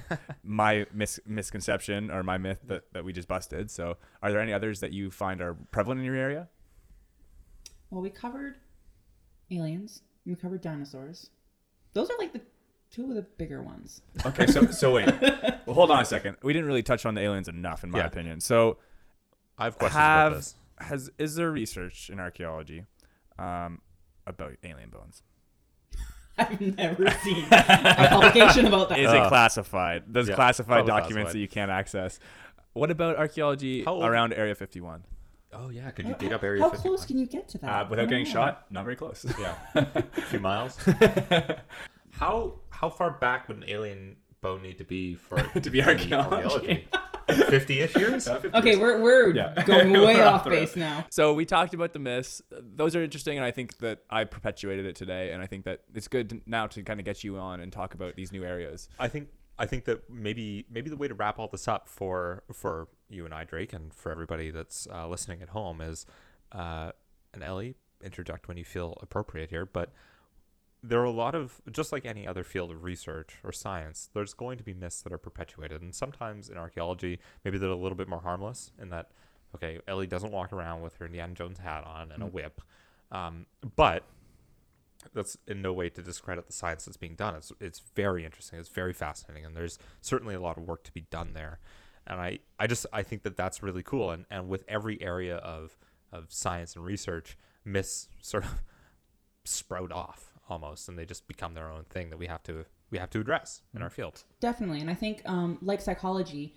[0.42, 3.70] my mis- misconception or my myth that, that we just busted.
[3.70, 6.48] So are there any others that you find are prevalent in your area?
[7.90, 8.56] Well, we covered
[9.50, 10.02] aliens.
[10.24, 11.30] We covered dinosaurs.
[11.94, 12.40] Those are like the
[12.90, 14.02] two of the bigger ones.
[14.24, 15.08] Okay, so so wait.
[15.64, 16.38] Well, hold on a second.
[16.42, 18.06] We didn't really touch on the aliens enough, in my Yeah.
[18.06, 18.40] opinion.
[18.40, 18.78] So
[19.56, 20.54] I have questions have about this.
[20.78, 22.86] has is there research in archaeology
[23.38, 23.80] um,
[24.26, 25.22] about alien bones?
[26.38, 28.98] I've never seen a publication about that.
[28.98, 30.04] Is it classified?
[30.08, 31.34] There's yeah, classified probably documents classified.
[31.34, 32.18] that you can't access.
[32.72, 35.04] What about archaeology How old- around Area 51?
[35.54, 36.96] Oh yeah, could you How- dig up Area How 51?
[36.96, 37.68] close can you get to that?
[37.86, 38.30] Uh, without getting know.
[38.30, 39.26] shot, not very close.
[39.38, 40.78] Yeah, a few miles.
[42.10, 45.82] how how far back would an alien bone need to be for it To be
[45.82, 46.88] archaeology.
[47.28, 48.28] Fifty-ish years.
[48.28, 49.62] Okay, we're we're Yeah.
[49.66, 51.04] going way We're off off base now.
[51.10, 52.42] So we talked about the myths.
[52.50, 55.32] Those are interesting, and I think that I perpetuated it today.
[55.32, 57.72] And I think that it's good to, now to kind of get you on and
[57.72, 58.88] talk about these new areas.
[58.98, 62.42] I think I think that maybe maybe the way to wrap all this up for
[62.52, 66.06] for you and I, Drake, and for everybody that's uh, listening at home is,
[66.52, 66.92] uh,
[67.34, 69.92] and Ellie, interject when you feel appropriate here, but
[70.82, 74.34] there are a lot of just like any other field of research or science there's
[74.34, 77.96] going to be myths that are perpetuated and sometimes in archaeology maybe they're a little
[77.96, 79.10] bit more harmless in that
[79.54, 82.60] okay ellie doesn't walk around with her indiana jones hat on and a whip
[83.12, 84.04] um, but
[85.14, 87.34] that's in no way to discredit the science that's being done.
[87.34, 88.58] It's, it's very interesting.
[88.58, 91.58] It's very fascinating and there's certainly a lot of work to be done there.
[92.04, 95.36] And i, I just i think that that's really cool and, and with every area
[95.36, 95.76] of,
[96.10, 98.60] of science and research myths sort of
[99.44, 102.98] sprout off almost and they just become their own thing that we have to we
[102.98, 106.54] have to address in our field Definitely, and I think um, like psychology,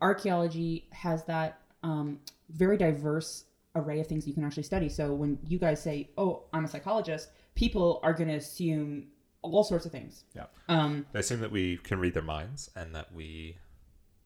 [0.00, 2.20] archaeology has that um,
[2.50, 4.88] very diverse array of things you can actually study.
[4.88, 9.08] So when you guys say, "Oh, I'm a psychologist," people are going to assume
[9.42, 10.24] all sorts of things.
[10.34, 10.46] Yeah.
[10.68, 13.56] Um, they assume that we can read their minds and that we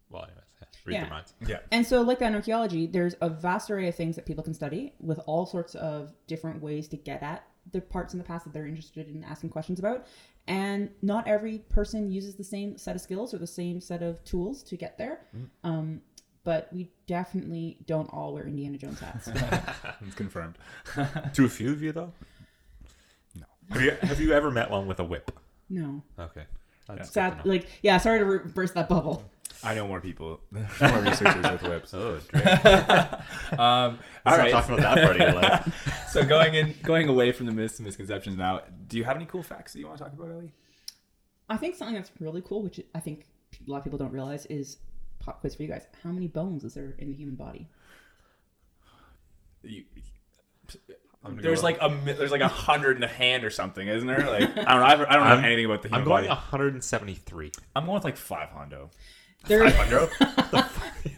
[0.08, 1.00] well anyways yeah, read Yeah.
[1.02, 1.58] their minds Yeah.
[1.70, 4.54] And so, like that in archaeology, there's a vast array of things that people can
[4.54, 8.44] study with all sorts of different ways to get at the parts in the past
[8.44, 10.06] that they're interested in asking questions about.
[10.48, 14.22] And not every person uses the same set of skills or the same set of
[14.24, 15.20] tools to get there.
[15.62, 16.00] Um,
[16.42, 19.28] but we definitely don't all wear Indiana Jones hats.
[20.06, 20.56] It's confirmed.
[21.34, 22.12] to a few of you though
[23.36, 23.44] No.
[23.70, 25.30] have you, have you ever met one with a whip
[25.68, 26.02] no.
[26.18, 26.44] okay
[26.88, 29.22] That's Sad, like, yeah, sorry to re- burst that bubble.
[29.62, 31.94] I know more people, more researchers with whips.
[31.94, 32.44] oh Drake.
[33.58, 34.50] Um, Let's not right.
[34.52, 37.78] talk about that part of your life so going in, going away from the myths
[37.78, 38.62] and misconceptions now.
[38.86, 40.52] Do you have any cool facts that you want to talk about, Ellie?
[41.48, 43.26] I think something that's really cool, which I think
[43.66, 44.78] a lot of people don't realize, is
[45.18, 45.86] pop quiz for you guys.
[46.02, 47.68] How many bones is there in the human body?
[49.62, 49.84] You,
[51.24, 54.06] I'm there's go- like a there's like a hundred in the hand or something, isn't
[54.06, 54.26] there?
[54.26, 54.84] Like I don't know.
[54.86, 56.28] I don't know I'm- anything about the i'm going body.
[56.28, 58.90] 173 I'm going with like five hundo.
[59.47, 60.11] There, Hundred?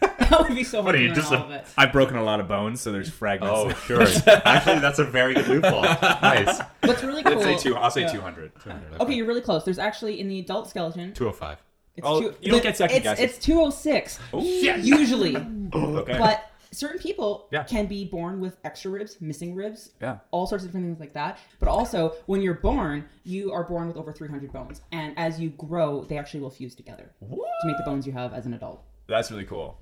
[0.01, 1.65] that would be so hard What are you, just all a- of it.
[1.77, 3.53] I've broken a lot of bones, so there's fragments.
[3.55, 4.01] oh sure
[4.45, 7.33] actually that's a very good loophole nice What's really cool?
[7.35, 7.75] Let's say two.
[7.75, 8.11] I'll say yeah.
[8.11, 8.51] two hundred.
[8.99, 9.63] Okay, you're really close.
[9.65, 11.13] There's actually in the adult skeleton.
[11.13, 11.57] 205
[11.97, 13.23] It's Oh, two, you don't get second it's, guesses.
[13.25, 14.85] It's 206 Yes.
[14.85, 15.35] usually,
[15.73, 16.17] Okay.
[16.17, 17.63] but certain people Yeah.
[17.63, 20.17] can be born with extra ribs, missing ribs, yeah.
[20.31, 21.37] all sorts of different things like that.
[21.59, 25.49] But also, when you're born, you are born with over 300 bones, and as you
[25.51, 28.83] grow, they actually will fuse together to make the bones you have as an adult.
[29.07, 29.79] That's really cool.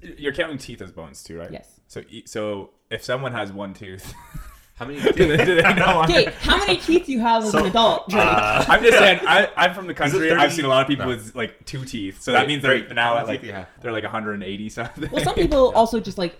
[0.00, 1.50] You're counting teeth as bones too, right?
[1.50, 1.80] Yes.
[1.88, 4.14] So so if someone has one tooth,
[4.82, 6.02] how many do they, do they know?
[6.04, 8.24] Okay, how many teeth do you have as So, an adult, Drake?
[8.26, 9.20] uh, I'm just saying.
[9.26, 10.30] I, I'm from the country.
[10.32, 11.10] I've seen a lot of people No.
[11.12, 13.46] with like two teeth, so that Wait, means they're wait, now at like teeth do
[13.48, 13.68] you have?
[13.80, 15.10] they're like 180 something.
[15.10, 16.36] well, some people also just like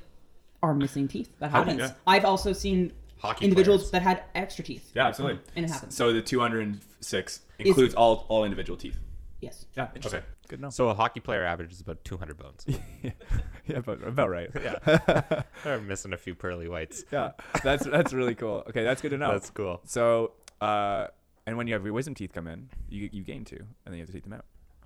[0.62, 1.30] are missing teeth.
[1.38, 1.90] That How do- happens.
[1.90, 1.96] yeah.
[2.06, 3.90] I've also seen Hockey individuals players.
[3.92, 4.90] that had extra teeth.
[4.94, 5.40] yeah, absolutely.
[5.56, 5.94] And it happens.
[5.96, 8.98] So the 206 includes all all individual teeth.
[9.42, 9.66] Yes.
[9.76, 10.22] Yeah, interesting.
[10.46, 10.72] Good enough.
[10.72, 12.64] So a hockey player averages about 200 bones.
[13.02, 14.48] yeah, about, about right.
[14.62, 15.42] yeah.
[15.64, 17.04] They're missing a few pearly whites.
[17.10, 17.32] yeah,
[17.64, 18.62] that's that's really cool.
[18.68, 19.32] Okay, that's good to know.
[19.32, 19.80] That's cool.
[19.84, 21.08] So, uh,
[21.44, 23.94] and when you have your wisdom teeth come in, you you gain two, and then
[23.94, 24.44] you have to take them out.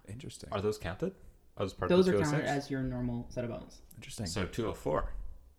[0.09, 0.49] Interesting.
[0.53, 1.13] Are those counted?
[1.59, 2.65] I was part Those of are the counted 206?
[2.67, 3.83] as your normal set of bones.
[3.97, 4.27] Interesting.
[4.27, 5.13] So 204.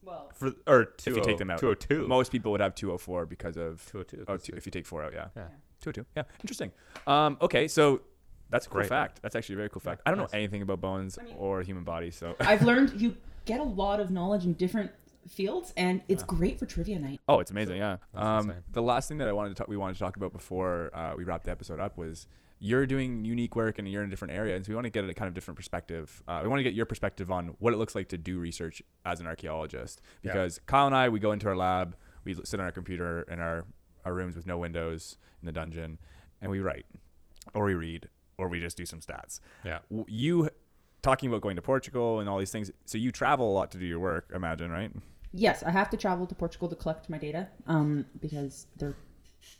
[0.03, 2.07] Well, For, or two, if you take them out, 202.
[2.07, 4.25] most people would have 204 because of 202.
[4.27, 5.27] oh, two, if you take four out, yeah.
[5.35, 5.47] Yeah.
[5.81, 6.05] 202.
[6.15, 6.71] Yeah, interesting.
[7.05, 8.01] Um, okay, so
[8.49, 8.89] that's a cool Great.
[8.89, 9.21] fact.
[9.21, 10.01] That's actually a very cool fact.
[10.05, 10.31] I don't nice.
[10.31, 13.63] know anything about bones I mean- or human body, so I've learned you get a
[13.63, 14.91] lot of knowledge in different
[15.27, 17.19] fields, and it's great for trivia night.
[17.27, 17.97] Oh, it's amazing, yeah.
[18.13, 20.89] Um, the last thing that I wanted to talk, we wanted to talk about before
[20.93, 22.27] uh, we wrapped the episode up was
[22.59, 24.89] you're doing unique work and you're in a different area, and so we want to
[24.89, 26.23] get a kind of different perspective.
[26.27, 28.81] Uh, we want to get your perspective on what it looks like to do research
[29.05, 30.01] as an archaeologist.
[30.23, 30.31] Yeah.
[30.31, 33.39] Because Kyle and I, we go into our lab, we sit on our computer in
[33.39, 33.65] our
[34.05, 35.99] our rooms with no windows in the dungeon,
[36.41, 36.85] and we write,
[37.53, 38.07] or we read,
[38.37, 39.39] or we just do some stats.
[39.65, 39.79] Yeah.
[40.07, 40.49] You
[41.01, 43.77] talking about going to Portugal and all these things, so you travel a lot to
[43.77, 44.91] do your work, imagine, right?
[45.33, 48.95] Yes, I have to travel to Portugal to collect my data um, because they're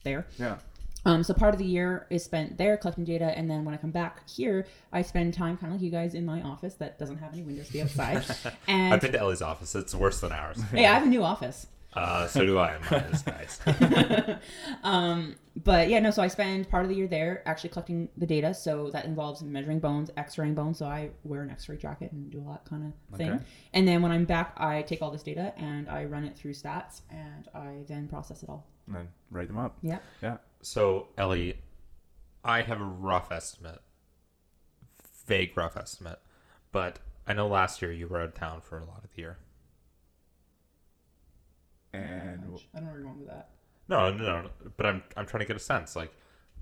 [0.03, 0.27] there.
[0.39, 0.57] Yeah.
[1.05, 3.77] Um, so part of the year is spent there collecting data, and then when I
[3.77, 6.99] come back here, I spend time kind of like you guys in my office that
[6.99, 8.23] doesn't have any windows to the outside.
[8.67, 9.73] And I've been to Ellie's office.
[9.75, 10.61] It's worse than ours.
[10.71, 11.67] hey, I have a new office.
[11.97, 12.73] Uh, so do I.
[12.73, 13.59] And mine is nice.
[15.63, 16.11] But yeah, no.
[16.11, 18.53] So I spend part of the year there actually collecting the data.
[18.53, 20.77] So that involves measuring bones, X-raying bones.
[20.77, 23.31] So I wear an X-ray jacket and do all that kind of thing.
[23.31, 23.43] Okay.
[23.73, 26.53] And then when I'm back, I take all this data and I run it through
[26.53, 28.67] stats, and I then process it all.
[28.85, 29.77] And then write them up.
[29.81, 29.99] Yeah.
[30.21, 30.37] Yeah.
[30.61, 31.59] So, Ellie,
[32.43, 33.81] I have a rough estimate,
[35.25, 36.19] vague rough estimate,
[36.71, 39.21] but I know last year you were out of town for a lot of the
[39.21, 39.37] year.
[41.97, 42.41] And
[42.73, 43.49] I don't know where you're going with that.
[43.89, 44.49] No, no, no.
[44.77, 45.95] But I'm I'm trying to get a sense.
[45.95, 46.11] Like,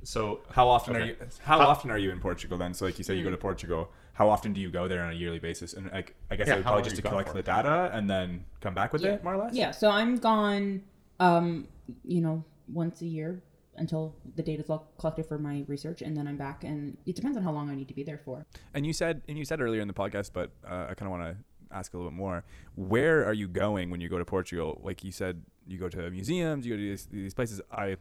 [0.03, 1.09] so how often are Okay.
[1.09, 1.27] you?
[1.43, 2.73] How, How- often are you in Portugal then?
[2.73, 3.89] So like you said, you go to Portugal.
[4.13, 5.73] How often do you go there on a yearly basis?
[5.73, 7.29] And like I guess Yeah, I would how probably long just are to gone collect
[7.29, 7.36] for?
[7.36, 9.13] the data and then come back with Yeah.
[9.13, 9.53] it, more or less.
[9.53, 9.71] Yeah.
[9.71, 10.83] So I'm gone,
[11.19, 11.67] um,
[12.03, 13.41] you know, once a year
[13.77, 16.63] until the data's all collected for my research, and then I'm back.
[16.63, 18.45] And it depends on how long I need to be there for.
[18.73, 21.19] And you said and you said earlier in the podcast, but uh, I kind of
[21.19, 21.36] want to
[21.76, 22.43] ask a little bit more.
[22.76, 24.82] Where are you going when you go to Portugal?
[24.84, 27.61] Like you said, you go to museums, you go to these, these places.
[27.71, 27.97] I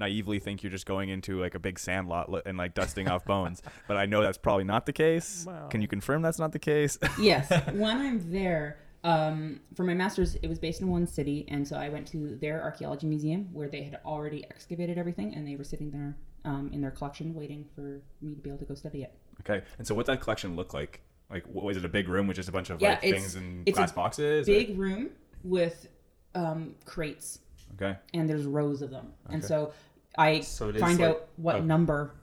[0.00, 3.24] naively think you're just going into like a big sand lot and like dusting off
[3.24, 5.44] bones, but I know that's probably not the case.
[5.46, 5.68] Well.
[5.68, 6.98] Can you confirm that's not the case?
[7.18, 11.66] yes when i'm there um, for my master's it was based in one city and
[11.66, 15.56] so i went to their archaeology museum where they had already excavated everything and they
[15.56, 18.74] were sitting there um, in their collection waiting for me to be able to go
[18.74, 19.62] study it okay.
[19.78, 21.00] And so, what that collection look like?
[21.30, 23.22] Like, what, was it a big room with just a bunch of Yeah, like it's-
[23.22, 24.48] things in it's a glass boxes?
[24.48, 25.10] or- big room
[25.44, 25.88] with
[26.34, 27.40] um, crates
[27.74, 27.96] Okay.
[28.14, 29.34] and there's rows of them okay.
[29.34, 29.72] and so
[30.16, 31.60] i So find like- out what oh.
[31.62, 32.14] number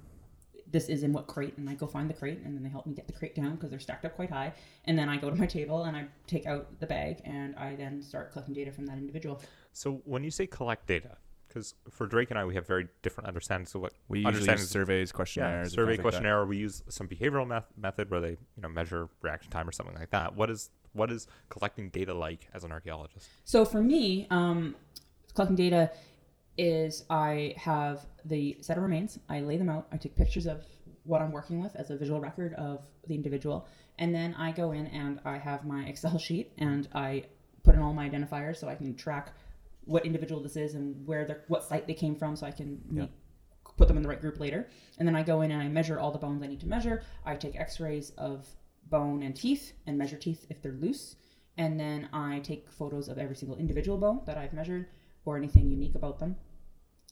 [0.72, 2.86] this is in what crate and i go find the crate and then they help
[2.88, 4.52] me get the crate down because they're stacked up quite high
[4.86, 7.76] and then i go to my table and i take out the bag and i
[7.76, 9.40] then start collecting data from that individual
[9.72, 11.18] so when you say collect data,
[11.56, 14.70] because for Drake and I, we have very different understandings of what We understand use
[14.70, 16.40] surveys, questionnaires, and survey things like questionnaire.
[16.42, 19.72] or we use some behavioral meth- method where they you know measure reaction time or
[19.72, 20.36] something like that.
[20.36, 23.30] What is what is collecting data like as an archaeologist?
[23.46, 24.76] So for me, um,
[25.34, 25.92] collecting data
[26.58, 30.66] is I have the set of remains, I lay them out, I take pictures of
[31.04, 34.72] what I'm working with as a visual record of the individual, and then I go
[34.74, 37.26] in and I have my Excel sheet and I
[37.64, 39.34] put in all my identifiers so I can track
[39.86, 42.82] what individual this is and where they're what site they came from so I can
[42.90, 43.10] make,
[43.78, 44.68] put them in the right group later.
[44.98, 47.04] And then I go in and I measure all the bones I need to measure.
[47.26, 48.48] I take x-rays of
[48.90, 51.16] bone and teeth and measure teeth if they're loose.
[51.58, 54.88] And then I take photos of every single individual bone that I've measured
[55.24, 56.36] or anything unique about them.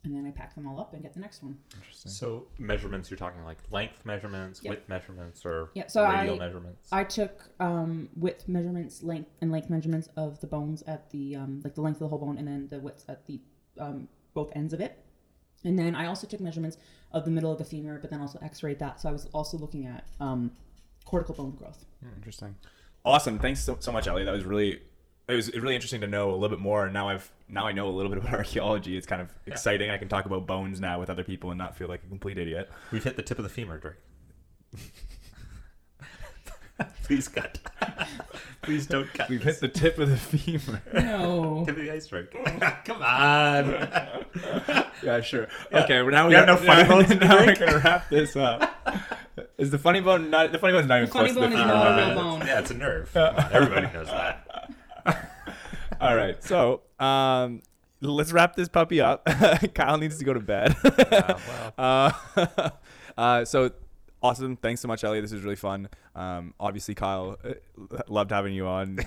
[0.06, 1.58] And then I pack them all up and get the next one.
[1.76, 2.12] Interesting.
[2.12, 4.70] So measurements, you're talking like length measurements, Yep.
[4.70, 6.90] width measurements, or Yeah, so radial I- measurements.
[6.92, 11.62] I took um, width measurements, length and length measurements of the bones at the um,
[11.64, 13.40] like the length of the whole bone, and then the width at the
[13.80, 15.00] um, both ends of it.
[15.64, 16.76] And then I also took measurements
[17.14, 19.00] of the middle of the femur, but then also X-rayed that.
[19.00, 20.52] So I was also looking at um,
[21.06, 21.86] cortical bone growth.
[22.18, 22.56] Interesting.
[23.06, 23.40] Awesome.
[23.40, 24.26] Thanks so, so much, Ellie.
[24.26, 24.82] That was really
[25.30, 26.84] it was really interesting to know a little bit more.
[26.84, 28.98] And now I've now I know a little bit about archaeology.
[28.98, 29.90] It's kind of exciting.
[29.90, 32.38] I can talk about bones now with other people and not feel like a complete
[32.38, 32.70] idiot.
[32.92, 33.96] We've hit the tip of the femur, Drake.
[37.04, 37.60] Please cut.
[38.64, 39.30] Please don't cut.
[39.30, 39.60] We've this.
[39.60, 40.82] hit the tip of the femur.
[40.94, 41.64] No.
[41.66, 42.32] tip of the iceberg.
[42.86, 43.66] Come on.
[45.04, 45.48] yeah, sure.
[45.72, 48.10] Okay, well, now we You have no funny now- bones to Now we're gonna wrap
[48.10, 48.74] this up.
[49.58, 51.54] Is the funny bone not the funny bone's not even funny close to the bone
[51.54, 51.74] is femur?
[51.74, 52.40] not a real bone.
[52.48, 53.12] Yeah, it's a nerve.
[53.14, 55.30] Come on, everybody knows that.
[56.02, 57.62] All right, so um,
[58.02, 59.26] let's wrap this puppy up.
[59.76, 60.76] Kyle needs to go to bed.
[61.12, 61.40] Yeah,
[61.78, 62.70] well, uh,
[63.18, 63.72] uh, so
[64.22, 64.58] awesome!
[64.58, 65.22] Thanks so much, Ellie.
[65.22, 65.90] This is really fun.
[66.16, 67.54] Um, obviously, Kyle uh,
[68.08, 69.00] loved having you on.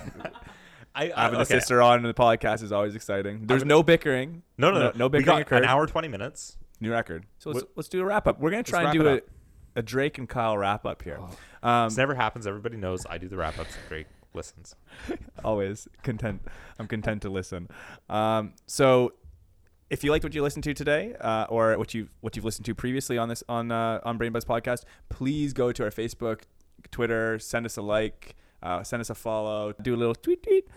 [0.95, 1.55] I, I having okay.
[1.55, 3.45] a sister on the podcast is always exciting.
[3.45, 4.43] There's gonna- no bickering.
[4.57, 4.91] No, no, no.
[4.95, 5.63] no we bickering got occurred.
[5.63, 6.57] an hour, twenty minutes.
[6.79, 7.25] New record.
[7.39, 8.39] So let's, let's do a wrap up.
[8.39, 9.21] We're gonna try and do a,
[9.75, 11.19] a Drake and Kyle wrap up here.
[11.63, 12.45] Um, This never happens.
[12.45, 13.75] Everybody knows I do the wrap ups.
[13.89, 14.07] Drake
[14.37, 14.75] listens.
[15.43, 16.41] always content.
[16.79, 17.67] I'm content to listen.
[18.09, 19.13] Um, so,
[19.89, 22.65] if you liked what you listened to today, uh, or what you what you've listened
[22.65, 26.41] to previously on this on uh, on Brain Buzz podcast, please go to our Facebook,
[26.91, 30.67] Twitter, send us a like, uh, send us a follow, do a little tweet tweet.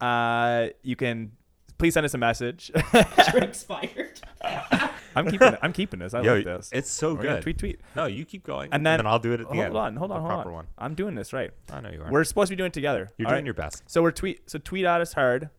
[0.00, 1.32] Uh, you can
[1.78, 2.70] please send us a message.
[3.30, 4.20] Drake's fired.
[5.16, 5.58] I'm keeping it.
[5.62, 6.12] I'm keeping this.
[6.14, 6.70] I Yo, like this.
[6.72, 7.42] It's so We're good.
[7.42, 7.80] Tweet tweet.
[7.94, 9.76] No, you keep going, And then- I'll do it at the Hold end.
[9.76, 10.52] on, hold on, hold on.
[10.52, 10.66] one.
[10.76, 11.50] I'm doing this right.
[11.72, 12.10] I know you are.
[12.10, 13.10] We're supposed to be doing it together.
[13.18, 13.44] You're doing right?
[13.44, 13.82] your best.
[13.86, 14.50] So we're tweet.
[14.50, 15.50] So tweet at us hard.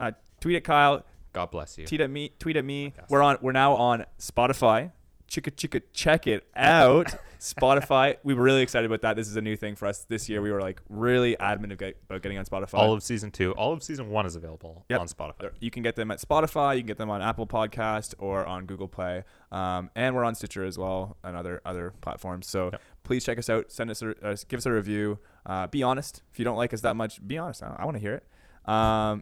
[0.00, 1.04] Uh, tweet at Kyle.
[1.32, 1.86] God bless you.
[1.86, 2.32] Tweet at me.
[2.38, 2.94] Tweet at me.
[3.08, 3.38] We're on.
[3.42, 4.90] We're now on Spotify,
[5.28, 7.14] chicka chicka check it out.
[7.38, 8.16] Spotify.
[8.24, 9.14] We were really excited about that.
[9.14, 10.40] This is a new thing for us this year.
[10.40, 12.74] We were like really adamant about getting on Spotify.
[12.78, 15.00] All of season two, all of season one is available Yep.
[15.00, 15.50] on Spotify.
[15.60, 16.74] You can get them at Spotify.
[16.76, 20.34] You can get them on Apple Podcast or on Google Play, um, and we're on
[20.34, 22.48] Stitcher as well and other other platforms.
[22.48, 22.82] So Yep.
[23.04, 23.70] please check us out.
[23.70, 25.18] Send us a uh, give us a review.
[25.44, 26.22] Uh, be honest.
[26.32, 27.62] If you don't like us that much, be honest.
[27.62, 28.24] I, I want to hear it.
[28.68, 29.20] Um,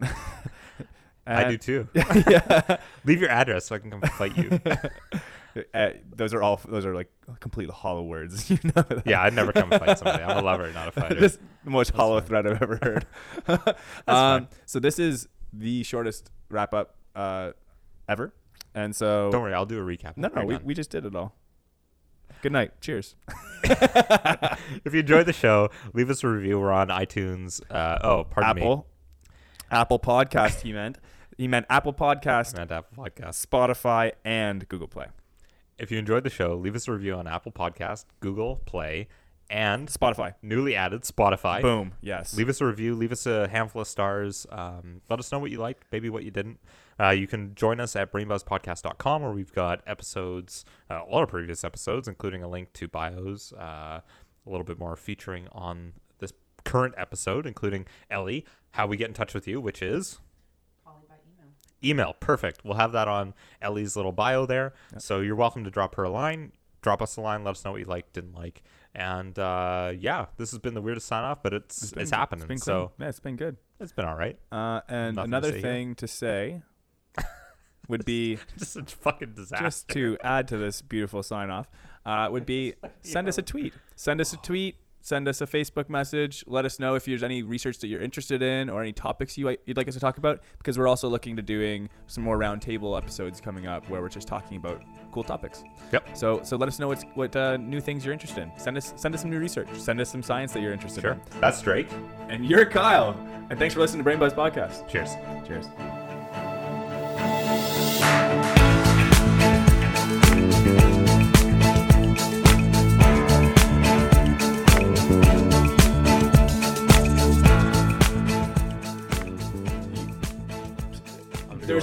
[1.27, 1.87] I do too.
[2.29, 2.77] yeah.
[3.03, 4.59] Leave your address so I can come fight you.
[5.73, 8.49] Uh, those are all those are like complete hollow words.
[8.55, 8.81] You know.
[8.81, 9.03] that.
[9.05, 10.23] yeah, I'd never come fight somebody.
[10.23, 11.15] I'm a lover, not a fighter.
[11.15, 12.27] this the most That's hollow fine.
[12.27, 13.75] thread I've ever heard.
[14.07, 17.51] um, so this is the shortest wrap up uh,
[18.09, 18.33] ever,
[18.73, 20.17] and so Don't worry, I'll do a recap.
[20.17, 21.33] no, no, we, we just did it all.
[22.41, 22.79] Good night.
[22.81, 23.15] Cheers.
[23.63, 26.59] if you enjoyed the show, leave us a review.
[26.59, 27.61] We're on iTunes.
[27.71, 28.61] Uh, oh, pardon me.
[28.61, 28.87] Apple,
[29.71, 30.61] Apple Podcast.
[30.61, 30.97] He meant
[31.37, 33.45] he meant Apple Podcast, Meant Apple Podcast.
[33.45, 35.07] Spotify, and Google Play.
[35.77, 39.07] If you enjoyed the show, leave us a review on Apple Podcast, Google Play,
[39.49, 40.33] and Spotify.
[40.41, 41.61] newly added Spotify.
[41.61, 41.93] Boom.
[42.01, 42.35] Yes.
[42.35, 42.95] Leave us a review.
[42.95, 44.47] Leave us a handful of stars.
[44.51, 46.59] Um, let us know what you liked, maybe what you didn't.
[46.99, 51.63] Uh, you can join us at brainbuzzpodcast.com where we've got episodes, uh, all our previous
[51.63, 56.31] episodes, including a link to bios, uh, a little bit more featuring on this
[56.63, 60.19] current episode, including Ellie, how we get in touch with you, which is
[61.87, 62.13] email.
[62.19, 62.63] Perfect.
[62.65, 64.73] We'll have that on Ellie's little bio there.
[64.97, 66.51] So you're welcome to drop her a line.
[66.81, 67.43] Drop us a line.
[67.43, 68.61] Let us know what you liked, didn't like.
[68.93, 72.43] And uh, yeah, this has been the weirdest sign off, but it's it's, been- happening.
[72.43, 73.57] It's been so yeah, it's been good.
[73.79, 74.37] it's been all right.
[74.51, 75.61] Uh, and Nothing to another here.
[75.61, 76.61] thing to say
[77.87, 79.63] would be Just a fucking disaster.
[79.65, 81.67] just to add to this beautiful sign off
[82.05, 85.87] uh, would be send us a tweet send us a tweet send us a facebook
[85.87, 89.37] message let us know if there's any research that you're interested in or any topics
[89.37, 92.39] you, you'd like us to talk about because we're also looking to doing some more
[92.39, 94.81] roundtable episodes coming up where we're just talking about
[95.11, 96.17] cool topics Yep.
[96.17, 98.93] so so let us know what's, what uh, new things you're interested in send us
[98.95, 101.11] send us some new research send us some science that you're interested Sure.
[101.11, 101.87] in That's Drake.
[102.29, 103.11] and you're kyle
[103.51, 105.11] and thanks for listening to brain buzz podcast Cheers.
[105.47, 105.67] cheers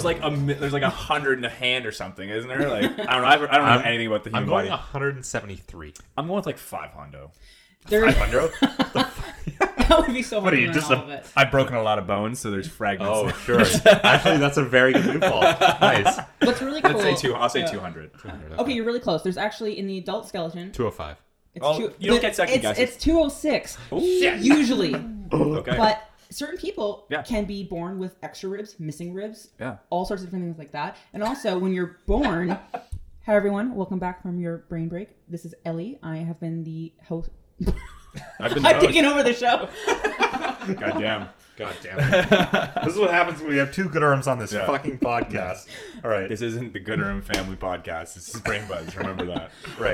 [0.02, 2.68] There's like a there's like a hundred in a hand or something, isn't there?
[2.68, 3.12] Like I don't know.
[3.28, 4.68] I don't know I'm- anything about the human body.
[4.68, 4.92] I'm going body.
[4.92, 5.94] 173.
[6.16, 7.30] I'm going with like five hundo.
[7.88, 8.52] There, 500?
[8.92, 11.26] that would be so hard What are you, just all a- of it.
[11.36, 13.12] I've broken a lot of bones, so there's fragments.
[13.12, 13.60] oh, sure.
[14.04, 15.42] Actually, that's a very good loophole.
[15.42, 16.16] Nice.
[16.42, 16.92] What's really cool.
[16.96, 17.34] I'd say two.
[17.34, 17.66] I'll say yeah.
[17.66, 18.12] two hundred.
[18.58, 19.22] Okay, you're really close.
[19.24, 20.70] There's actually in the adult skeleton.
[20.72, 21.16] 205.
[21.54, 22.82] It's Oh, two, you don't get second it's, guesses.
[22.82, 24.40] It's 206 Shit.
[24.40, 24.94] usually,
[25.32, 25.76] Okay.
[25.76, 27.22] but certain people Yeah.
[27.22, 29.76] can be born with extra ribs, missing ribs, yeah.
[29.90, 30.96] all sorts of different things like that.
[31.12, 32.48] And also, when you're born,
[33.26, 35.10] hi everyone, welcome back from your brain break.
[35.28, 35.98] This is Ellie.
[36.02, 37.30] I have been the host.
[38.40, 38.64] I've been.
[38.66, 39.68] I've taken over the show.
[40.74, 41.28] God damn.
[41.56, 42.74] God damn it.
[42.82, 44.66] this is what happens when we have two good arms on this Yeah.
[44.66, 45.66] fucking podcast.
[46.02, 46.26] All right.
[46.28, 48.14] This isn't the Gooderham Family Podcast.
[48.14, 48.96] This is Brain Buzz.
[48.96, 49.50] Remember that.
[49.78, 49.90] Right.